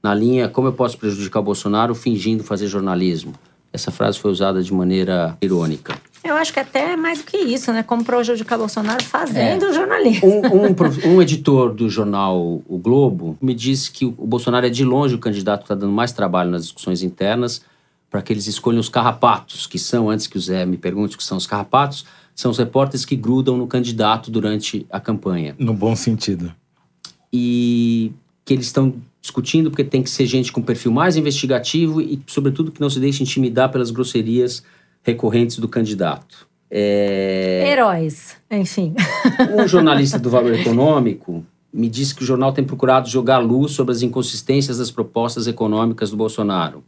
[0.03, 3.33] Na linha, como eu posso prejudicar o Bolsonaro fingindo fazer jornalismo?
[3.73, 5.97] Essa frase foi usada de maneira irônica.
[6.25, 7.83] Eu acho que até mais do que isso, né?
[7.83, 9.73] Como prejudicar Bolsonaro fazendo é.
[9.73, 10.29] jornalismo.
[10.29, 14.85] Um, um, um, editor do jornal O Globo me disse que o Bolsonaro é de
[14.85, 17.63] longe o candidato que está dando mais trabalho nas discussões internas,
[18.11, 21.19] para que eles escolham os carrapatos, que são, antes que o Zé me pergunte o
[21.19, 25.55] que são os carrapatos, são os repórteres que grudam no candidato durante a campanha.
[25.59, 26.53] No bom sentido.
[27.33, 28.13] E
[28.45, 32.73] que eles estão discutindo porque tem que ser gente com perfil mais investigativo e, sobretudo,
[32.73, 34.65] que não se deixe intimidar pelas grosserias
[35.03, 36.49] recorrentes do candidato.
[36.71, 37.71] É...
[37.73, 38.95] Heróis, enfim.
[39.53, 43.93] Um jornalista do Valor Econômico me disse que o jornal tem procurado jogar luz sobre
[43.93, 46.83] as inconsistências das propostas econômicas do Bolsonaro.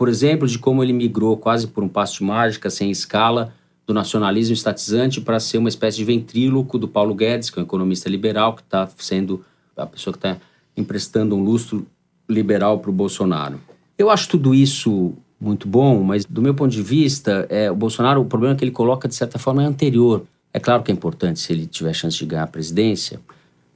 [0.00, 3.52] Por exemplo, de como ele migrou quase por um passo de mágica, sem escala,
[3.86, 7.66] do nacionalismo estatizante para ser uma espécie de ventríloco do Paulo Guedes, que é um
[7.66, 9.44] economista liberal, que está sendo
[9.76, 10.38] a pessoa que está
[10.74, 11.86] emprestando um lustro
[12.26, 13.60] liberal para o Bolsonaro.
[13.98, 18.22] Eu acho tudo isso muito bom, mas do meu ponto de vista, é, o Bolsonaro,
[18.22, 20.24] o problema que ele coloca, de certa forma, é anterior.
[20.50, 23.20] É claro que é importante, se ele tiver chance de ganhar a presidência,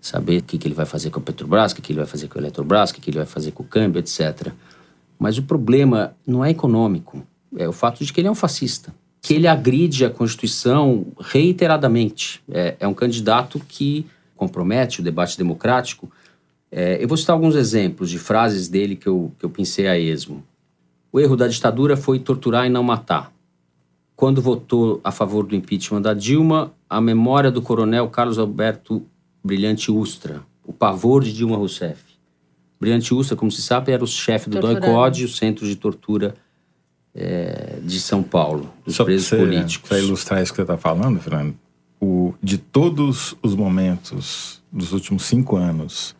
[0.01, 2.09] saber o que, que ele vai fazer com a Petrobras, o que, que ele vai
[2.09, 4.55] fazer com a Eletrobras, o que, que ele vai fazer com o câmbio, etc.
[5.19, 7.25] Mas o problema não é econômico,
[7.57, 12.43] é o fato de que ele é um fascista, que ele agride a Constituição reiteradamente.
[12.51, 16.11] É, é um candidato que compromete o debate democrático.
[16.71, 19.99] É, eu vou citar alguns exemplos de frases dele que eu, que eu pensei a
[19.99, 20.45] esmo.
[21.13, 23.33] O erro da ditadura foi torturar e não matar.
[24.17, 29.03] Quando votou a favor do impeachment da Dilma, a memória do coronel Carlos Alberto
[29.43, 32.14] Brilhante Ustra, o pavor de Dilma Rousseff.
[32.85, 36.35] Brilhante Ustra, como se sabe, era o chefe do DOI-CODE, o centro de tortura
[37.15, 39.89] é, de São Paulo, dos Só presos pra você- políticos.
[39.89, 41.55] Para ilustrar isso que você está falando, Fernando,
[42.01, 46.15] o, de todos os momentos dos últimos cinco anos,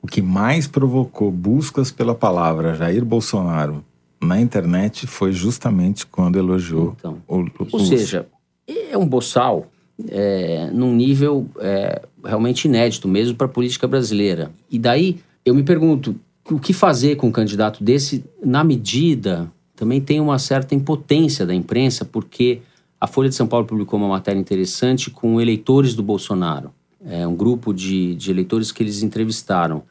[0.00, 3.84] o que mais provocou buscas pela palavra Jair Bolsonaro
[4.20, 8.26] na internet foi justamente quando elogiou Então, o, o Ou seja,
[8.66, 9.66] é um boçal
[10.08, 14.50] é, num nível é, realmente inédito mesmo para a política brasileira.
[14.70, 16.16] E daí eu me pergunto
[16.50, 21.54] o que fazer com um candidato desse na medida também tem uma certa impotência da
[21.54, 22.62] imprensa porque
[23.00, 26.72] a Folha de São Paulo publicou uma matéria interessante com eleitores do Bolsonaro,
[27.04, 29.84] é um grupo de, de eleitores que eles entrevistaram.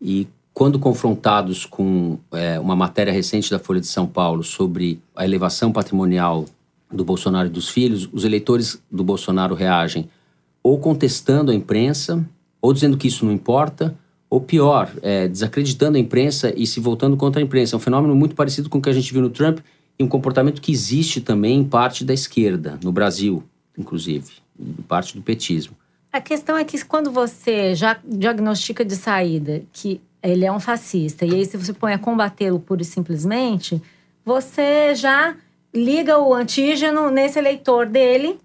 [0.00, 5.24] E quando confrontados com é, uma matéria recente da Folha de São Paulo sobre a
[5.24, 6.44] elevação patrimonial
[6.92, 10.10] do Bolsonaro e dos filhos, os eleitores do Bolsonaro reagem
[10.62, 12.24] ou contestando a imprensa,
[12.60, 13.96] ou dizendo que isso não importa,
[14.32, 17.74] ou pior, é, desacreditando a imprensa e se voltando contra a imprensa.
[17.74, 19.58] É um fenômeno muito parecido com o que a gente viu no Trump
[19.98, 23.44] e um comportamento que existe também em parte da esquerda, no Brasil,
[23.76, 24.32] inclusive,
[24.88, 25.76] parte do petismo.
[26.10, 31.26] A questão é que quando você já diagnostica de saída que ele é um fascista,
[31.26, 33.82] e aí se você põe a combatê-lo pura e simplesmente,
[34.24, 35.36] você já
[35.74, 38.38] liga o antígeno nesse eleitor dele,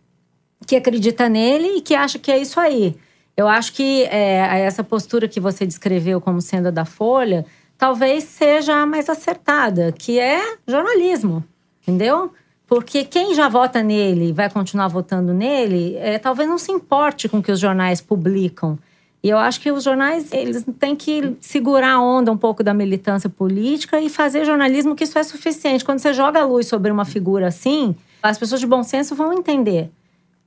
[0.66, 2.94] que acredita nele e que acha que é isso aí.
[3.38, 7.46] Eu acho que é, essa postura que você descreveu como sendo a da Folha,
[7.78, 11.44] talvez seja a mais acertada, que é jornalismo,
[11.84, 12.34] entendeu?
[12.66, 17.38] Porque quem já vota nele vai continuar votando nele, é, talvez não se importe com
[17.38, 18.78] o que os jornais publicam.
[19.24, 22.74] E eu acho que os jornais, eles têm que segurar a onda um pouco da
[22.74, 25.86] militância política e fazer jornalismo, que isso é suficiente.
[25.86, 29.32] Quando você joga a luz sobre uma figura assim, as pessoas de bom senso vão
[29.32, 29.92] entender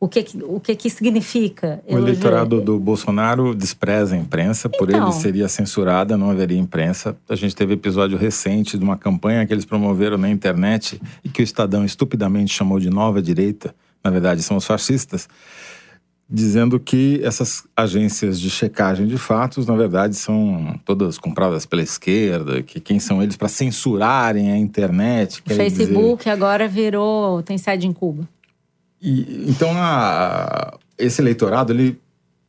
[0.00, 1.82] o que, o que, que significa.
[1.86, 5.02] O eleitorado do Bolsonaro despreza a imprensa, por Então.
[5.10, 7.14] ele seria censurada, não haveria imprensa.
[7.28, 11.42] A gente teve episódio recente de uma campanha que eles promoveram na internet e que
[11.42, 15.28] o Estadão estupidamente chamou de nova direita, na verdade são os fascistas,
[16.32, 22.62] dizendo que essas agências de checagem de fatos, na verdade, são todas compradas pela esquerda,
[22.62, 25.40] que quem são eles para censurarem a internet.
[25.40, 27.42] O quer dizer- Facebook agora virou.
[27.42, 28.26] tem sede em Cuba.
[29.02, 31.98] E, então, a- esse eleitorado, ele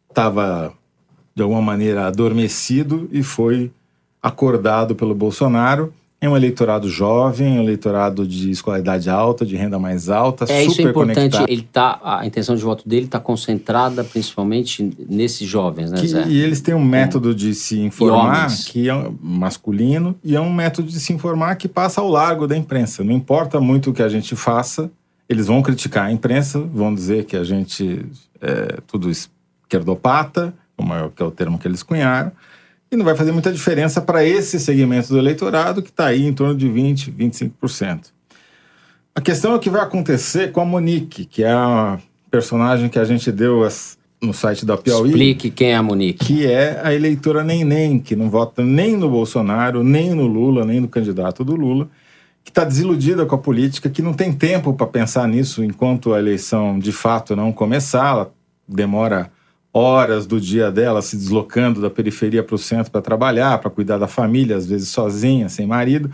[0.10, 0.74] estava,
[1.36, 3.72] de alguma maneira, adormecido e foi
[4.22, 5.94] acordado pelo Bolsonaro.
[6.24, 10.74] É um eleitorado jovem, um eleitorado de escolaridade alta, de renda mais alta, É, isso
[10.74, 11.16] é super importante.
[11.16, 11.50] conectado.
[11.50, 16.28] Ele tá, a intenção de voto dele está concentrada principalmente nesses jovens, né, Que- Zé?
[16.28, 20.90] e eles têm um método de se informar que é masculino e é um método
[20.90, 23.04] de se informar que passa ao largo da imprensa.
[23.04, 24.92] Não importa muito o que a gente faça,
[25.32, 28.06] eles vão criticar a imprensa, vão dizer que a gente
[28.42, 32.32] é tudo esquerdopata, como é, o- que é o termo que eles cunharam,
[32.92, 36.34] e não vai fazer muita diferença para esse segmento do eleitorado que está aí em
[36.34, 38.12] torno de 20, 25%.
[39.16, 41.98] A questão é o que vai acontecer com a Monique, que é a
[42.30, 46.26] personagem que a gente deu as- no site da Piauí Explique quem é a Monique.
[46.26, 50.80] que é a eleitora neném, que não vota nem no Bolsonaro, nem no Lula, nem
[50.80, 51.90] no candidato do Lula,
[52.44, 56.20] que está desiludida com a política, que não tem tempo para pensar nisso enquanto a
[56.20, 58.34] eleição de fato não começar, ela
[58.68, 59.32] demora
[59.74, 63.98] horas do dia dela se deslocando da periferia para o centro para trabalhar, para cuidar
[63.98, 66.12] da família, às vezes sozinha, sem marido,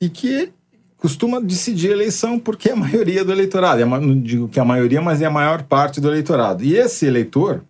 [0.00, 0.52] e que
[0.98, 3.80] costuma decidir a eleição porque é a maioria do eleitorado.
[3.80, 6.62] É Não digo que é a maioria, mas é a maior parte do eleitorado.
[6.62, 7.62] E esse eleitor,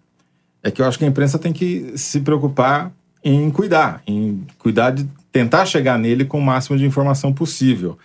[0.63, 2.93] é que eu acho que a imprensa tem que se preocupar
[3.23, 7.97] em cuidar, em cuidar de tentar chegar nele com o máximo de informação possível.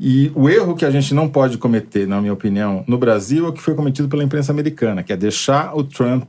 [0.00, 3.48] E o erro que a gente não pode cometer, na minha opinião, no Brasil é
[3.48, 6.24] o que foi cometido pela imprensa americana, que é deixar o Trump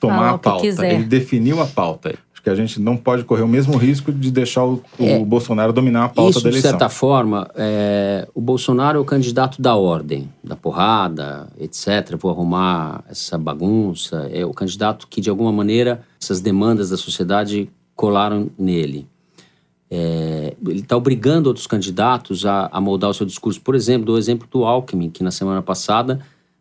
[0.00, 0.62] tomar Falar a o pauta.
[0.62, 0.94] quiser.
[0.94, 2.14] Ele definiu a pauta.
[2.32, 5.18] Acho que a gente não pode correr o mesmo risco de deixar o, o É.
[5.24, 6.70] Bolsonaro dominar a pauta Isso, da de eleição.
[6.70, 12.16] certa forma, é, o Bolsonaro é o candidato da ordem, da porrada, etc.
[12.18, 14.28] Vou arrumar essa bagunça.
[14.32, 19.06] É o candidato que, de alguma maneira, essas demandas da sociedade colaram nele.
[19.94, 23.60] É, ele está obrigando outros candidatos a, a moldar o seu discurso.
[23.60, 26.18] Por exemplo, do exemplo do Alckmin, que na semana passada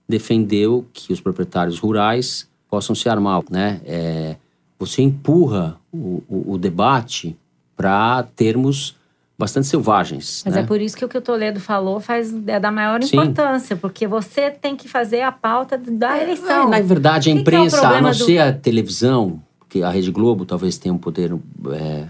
[0.08, 3.42] defendeu que os proprietários rurais possam se armar.
[3.50, 3.80] Né?
[3.86, 4.36] É,
[4.78, 7.38] você empurra o, o- o debate
[7.78, 8.98] para termos
[9.40, 10.44] bastante selvagens.
[10.46, 10.62] Mas né?
[10.62, 13.16] é por isso que o que o Toledo falou faz, é da maior Sim.
[13.18, 16.68] importância, porque você tem que fazer a pauta da eleição.
[16.68, 19.90] É, na verdade, a é imprensa, a problema não do- ser a televisão, que a
[19.90, 21.34] Rede Globo talvez tenha um poder
[21.72, 22.06] é,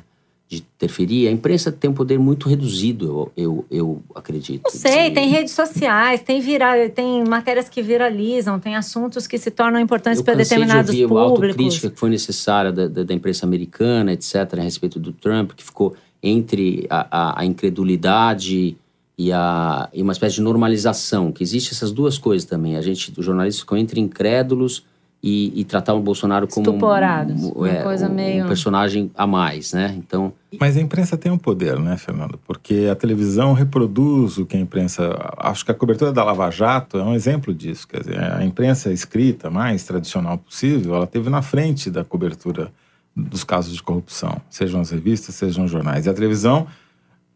[0.52, 4.64] de interferir, a imprensa tem um poder muito reduzido, eu, eu, eu acredito.
[4.66, 9.49] Não sei, tem redes sociais, tem, vira, tem matérias que viralizam, tem assuntos que se
[9.49, 11.56] tornam importantes para determinados de ouvir a públicos.
[11.56, 15.64] autocrítica que foi necessária da, da, da imprensa americana, etc., a respeito do Trump, que
[15.64, 18.76] ficou entre a, a, a incredulidade
[19.18, 22.76] e, a, e uma espécie de normalização, que existe essas duas coisas também.
[22.76, 24.84] A gente, os jornalistas ficam entre incrédulos
[25.24, 28.48] e, e tratar o Bolsonaro como um- Estuporados, um, uma é, coisa um, meio- um
[28.48, 29.94] personagem a mais, né?
[29.98, 32.40] Então, Mas a imprensa tem um poder, né, Fernando?
[32.48, 35.16] Porque a televisão reproduz o que a imprensa.
[35.38, 37.88] Acho que a cobertura da Lava Jato é um exemplo disso.
[37.88, 42.72] Quer dizer, a imprensa escrita, mais tradicional possível, ela teve na frente da cobertura
[43.16, 46.06] dos casos de corrupção, sejam as revistas, sejam os jornais.
[46.06, 46.66] E a televisão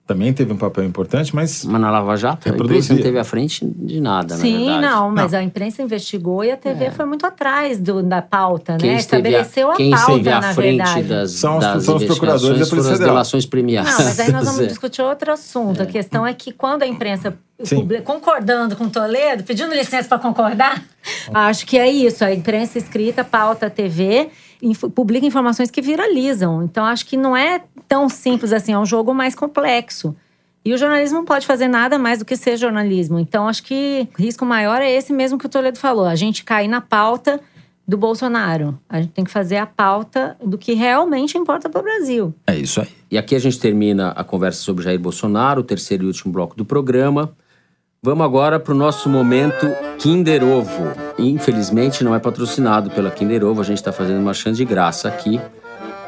[0.08, 2.78] também teve um papel importante, mas mas na Lava Jato, a Reproduzia.
[2.78, 4.82] imprensa não teve à frente de nada, na Sim, verdade.
[4.82, 8.92] não, mas a imprensa investigou e a TV foi muito atrás do, da pauta, Quem
[8.92, 8.96] né?
[8.98, 11.04] esteve, a, Estabeleceu a quem pauta, esteve à na frente verdade.
[11.04, 13.14] das, São os- das são os procuradores da investigações Polícia Federal.
[13.16, 13.98] delações premiadas.
[13.98, 14.66] Não, mas aí nós vamos É.
[14.68, 15.82] discutir outro assunto.
[15.82, 17.36] A questão é que quando a imprensa
[18.04, 20.84] concordando com Toledo, pedindo licença para concordar,
[21.34, 22.24] acho que é isso.
[22.24, 24.30] A imprensa escrita, pauta a TV,
[24.66, 26.64] inf- publica informações que viralizam.
[26.64, 30.16] Então acho que não é tão simples assim, é um jogo mais complexo.
[30.64, 33.20] E o jornalismo não pode fazer nada mais do que ser jornalismo.
[33.20, 36.44] Então acho que o risco maior é esse mesmo que o Toledo falou, a gente
[36.44, 37.40] cair na pauta
[37.88, 38.80] do Bolsonaro.
[38.90, 42.34] A gente tem que fazer a pauta do que realmente importa para o Brasil.
[42.48, 42.88] é isso aí.
[43.12, 46.56] E aqui a gente termina a conversa sobre Jair Bolsonaro, o terceiro e último bloco
[46.58, 47.32] do programa.
[48.02, 49.68] Vamos agora para o nosso momento
[49.98, 50.92] Kinder Ovo.
[51.18, 55.08] Infelizmente não é patrocinado pela Kinder Ovo, a gente está fazendo uma chance de graça
[55.08, 55.42] aqui.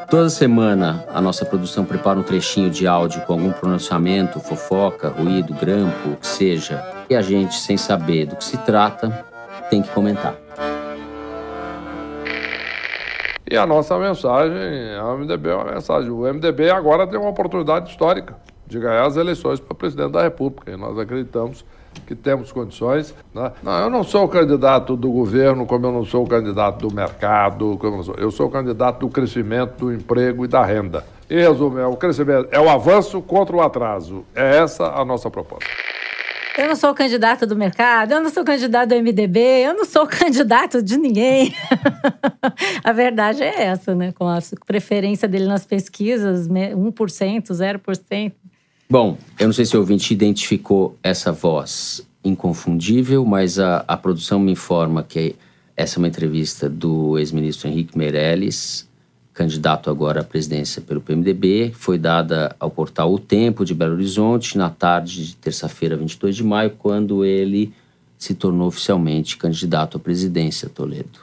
[0.08, 5.52] Toda semana a nossa produção prepara um trechinho de áudio com algum pronunciamento, fofoca, ruído,
[5.54, 6.82] grampo, o que seja.
[7.10, 9.24] E a gente, sem saber do que se trata,
[9.68, 10.36] tem que comentar.
[13.50, 16.10] E a nossa mensagem, a MDB é uma mensagem.
[16.10, 18.36] O MDB agora tem uma oportunidade histórica
[18.66, 20.70] de ganhar as eleições para presidente da República.
[20.70, 21.64] E nós acreditamos
[22.06, 23.14] que temos condições.
[23.34, 23.52] né?
[23.62, 26.94] Não, eu não sou o candidato do governo, como eu não sou o candidato do
[26.94, 28.14] mercado, como eu, sou.
[28.16, 31.04] eu sou o candidato do crescimento, do emprego e da renda.
[31.30, 34.24] Em resumo, é o crescimento, é o avanço contra o atraso.
[34.34, 35.68] É essa a nossa proposta.
[36.58, 40.04] Eu não sou candidato do mercado, eu não sou candidato do MDB, eu não sou
[40.08, 41.54] candidato de ninguém.
[42.82, 44.10] a verdade é essa, né?
[44.10, 48.32] Com a preferência dele nas pesquisas, né, 1%, 0%.
[48.90, 54.40] Bom, eu não sei se o ouvinte identificou essa voz inconfundível, mas a, a produção
[54.40, 55.36] me informa que
[55.76, 58.88] essa é uma entrevista do ex-ministro Henrique Meirelles,
[59.34, 64.56] candidato agora à presidência pelo PMDB, foi dada ao portal O Tempo de Belo Horizonte
[64.56, 67.74] na tarde de terça-feira, 22 de maio, quando ele
[68.18, 71.20] se tornou oficialmente candidato à presidência, Toledo.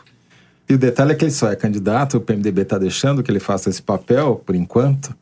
[0.69, 3.39] E o detalhe é que ele só é candidato, o PMDB está deixando que ele
[3.39, 5.15] faça esse papel, por enquanto,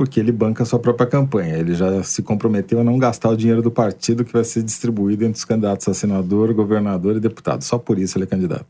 [0.00, 1.58] porque ele banca a sua própria campanha.
[1.58, 5.26] Ele já se comprometeu a não gastar o dinheiro do partido que vai ser distribuído
[5.26, 7.62] entre os candidatos a senador, governador e deputado.
[7.62, 8.64] Só por isso ele é candidato.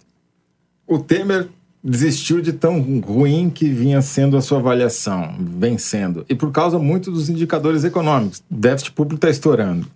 [0.84, 1.46] O Temer
[1.84, 6.26] desistiu de tão ruim que vinha sendo a sua avaliação, vencendo.
[6.28, 8.42] E por causa muito dos indicadores econômicos.
[8.50, 9.86] O déficit público está estourando.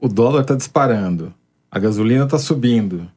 [0.00, 1.34] O dólar está disparando.
[1.68, 3.08] A gasolina está subindo.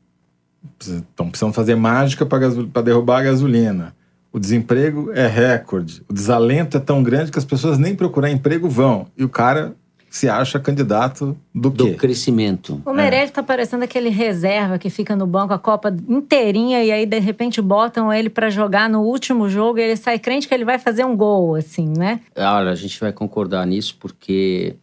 [0.79, 3.93] Estão precisando fazer mágica para derrubar a gasolina.
[4.35, 6.03] O desemprego é recorde.
[6.09, 9.07] O desalento é tão grande que as pessoas nem procurar emprego vão.
[9.15, 9.73] E o cara
[10.09, 11.93] se acha candidato do Do quê?
[11.93, 12.81] crescimento.
[12.85, 17.05] O Meirelles tá parecendo aquele reserva que fica no banco a Copa inteirinha e aí
[17.05, 20.65] de repente botam ele para jogar no último jogo e ele sai crente que ele
[20.65, 22.19] vai fazer um gol, assim, né?
[22.35, 24.75] Olha, a gente vai concordar nisso porque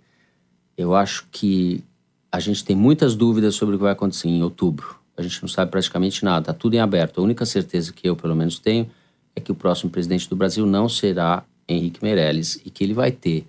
[0.78, 1.84] eu acho que
[2.32, 4.96] a gente tem muitas dúvidas sobre o que vai acontecer em outubro.
[5.14, 7.20] A gente não sabe praticamente nada, tá tudo em aberto.
[7.20, 8.88] A única certeza que eu, pelo menos, tenho
[9.34, 13.10] é que o próximo presidente do Brasil não será Henrique Meirelles e que ele vai
[13.10, 13.46] ter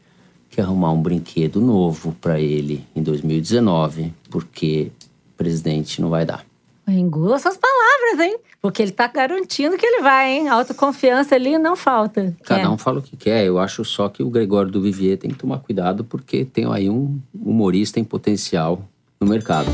[0.50, 4.92] que arrumar um brinquedo novo para ele em 2019, porque
[5.36, 6.46] presidente não vai dar.
[6.88, 8.38] Engula suas palavras, hein?
[8.62, 10.50] Porque ele tá garantindo que ele vai, hein?
[10.50, 12.36] Autoconfiança ali não falta.
[12.44, 12.70] Cada Quer?
[12.70, 13.46] um fala o que quer.
[13.46, 16.90] Eu acho só que o Gregório do Vivier tem que tomar cuidado porque tem aí
[16.90, 18.84] um humorista em potencial
[19.20, 19.70] no mercado.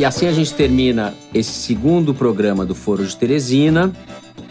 [0.00, 3.92] E assim a gente termina esse segundo programa do Foro de Teresina.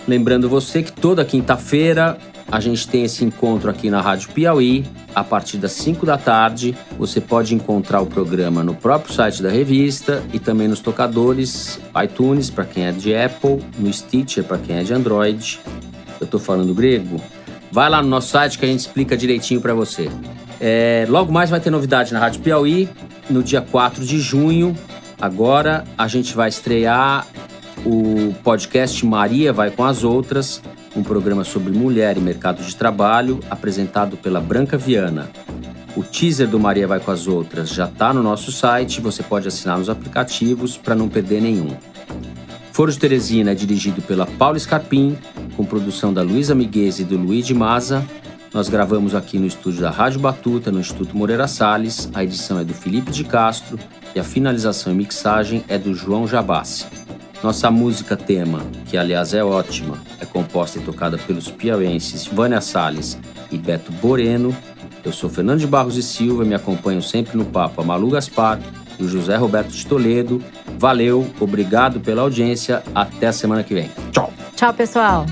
[0.08, 2.20] Lembrando você que toda quinta-feira
[2.52, 4.86] a gente tem esse encontro aqui na Rádio Piauí,
[5.16, 6.78] a partir das 5 da tarde.
[7.00, 12.52] Você pode encontrar o programa no próprio site da revista e também nos tocadores iTunes
[12.52, 15.60] para quem é de Apple, no Stitcher para quem é de Android.
[16.22, 17.20] Eu tô falando grego?
[17.72, 20.12] Vai lá no nosso site que a gente explica direitinho para você.
[20.62, 22.88] É, logo mais vai ter novidade na Rádio Piauí,
[23.32, 24.78] no dia 4 de junho.
[25.22, 27.28] Agora a gente vai estrear
[27.86, 30.62] o podcast Maria Vai com as Outras,
[30.96, 35.30] um programa sobre mulher e mercado de trabalho, apresentado pela Branca Viana.
[35.96, 39.48] O teaser do Maria Vai com as Outras já está no nosso site, você pode
[39.48, 41.76] assinar nos aplicativos para não perder nenhum.
[42.72, 45.18] Foro de Teresina é dirigido pela Paula Scarpim,
[45.58, 48.06] com produção da Luísa Miguez e do Luiz Maza.
[48.54, 52.10] Nós gravamos aqui no estúdio da Rádio Batuta, no Instituto Moreira Salles.
[52.16, 53.78] A edição é do Felipe de Castro
[54.16, 56.88] e a finalização e mixagem é do João Jabassi.
[57.44, 63.20] Nossa música tema, que aliás é ótima, é composta e tocada pelos piauenses Vânia Salles
[63.52, 64.56] e Beto Boreno.
[65.06, 68.60] Eu sou Fernando de Barros e Silva me acompanho sempre no papo a Malu Gaspar
[69.00, 70.44] e o José Roberto de Toledo.
[70.78, 72.82] Valeu, obrigado pela audiência.
[72.96, 73.92] Até a semana que vem.
[74.12, 74.34] Tchau.
[74.56, 75.26] Tchau, pessoal.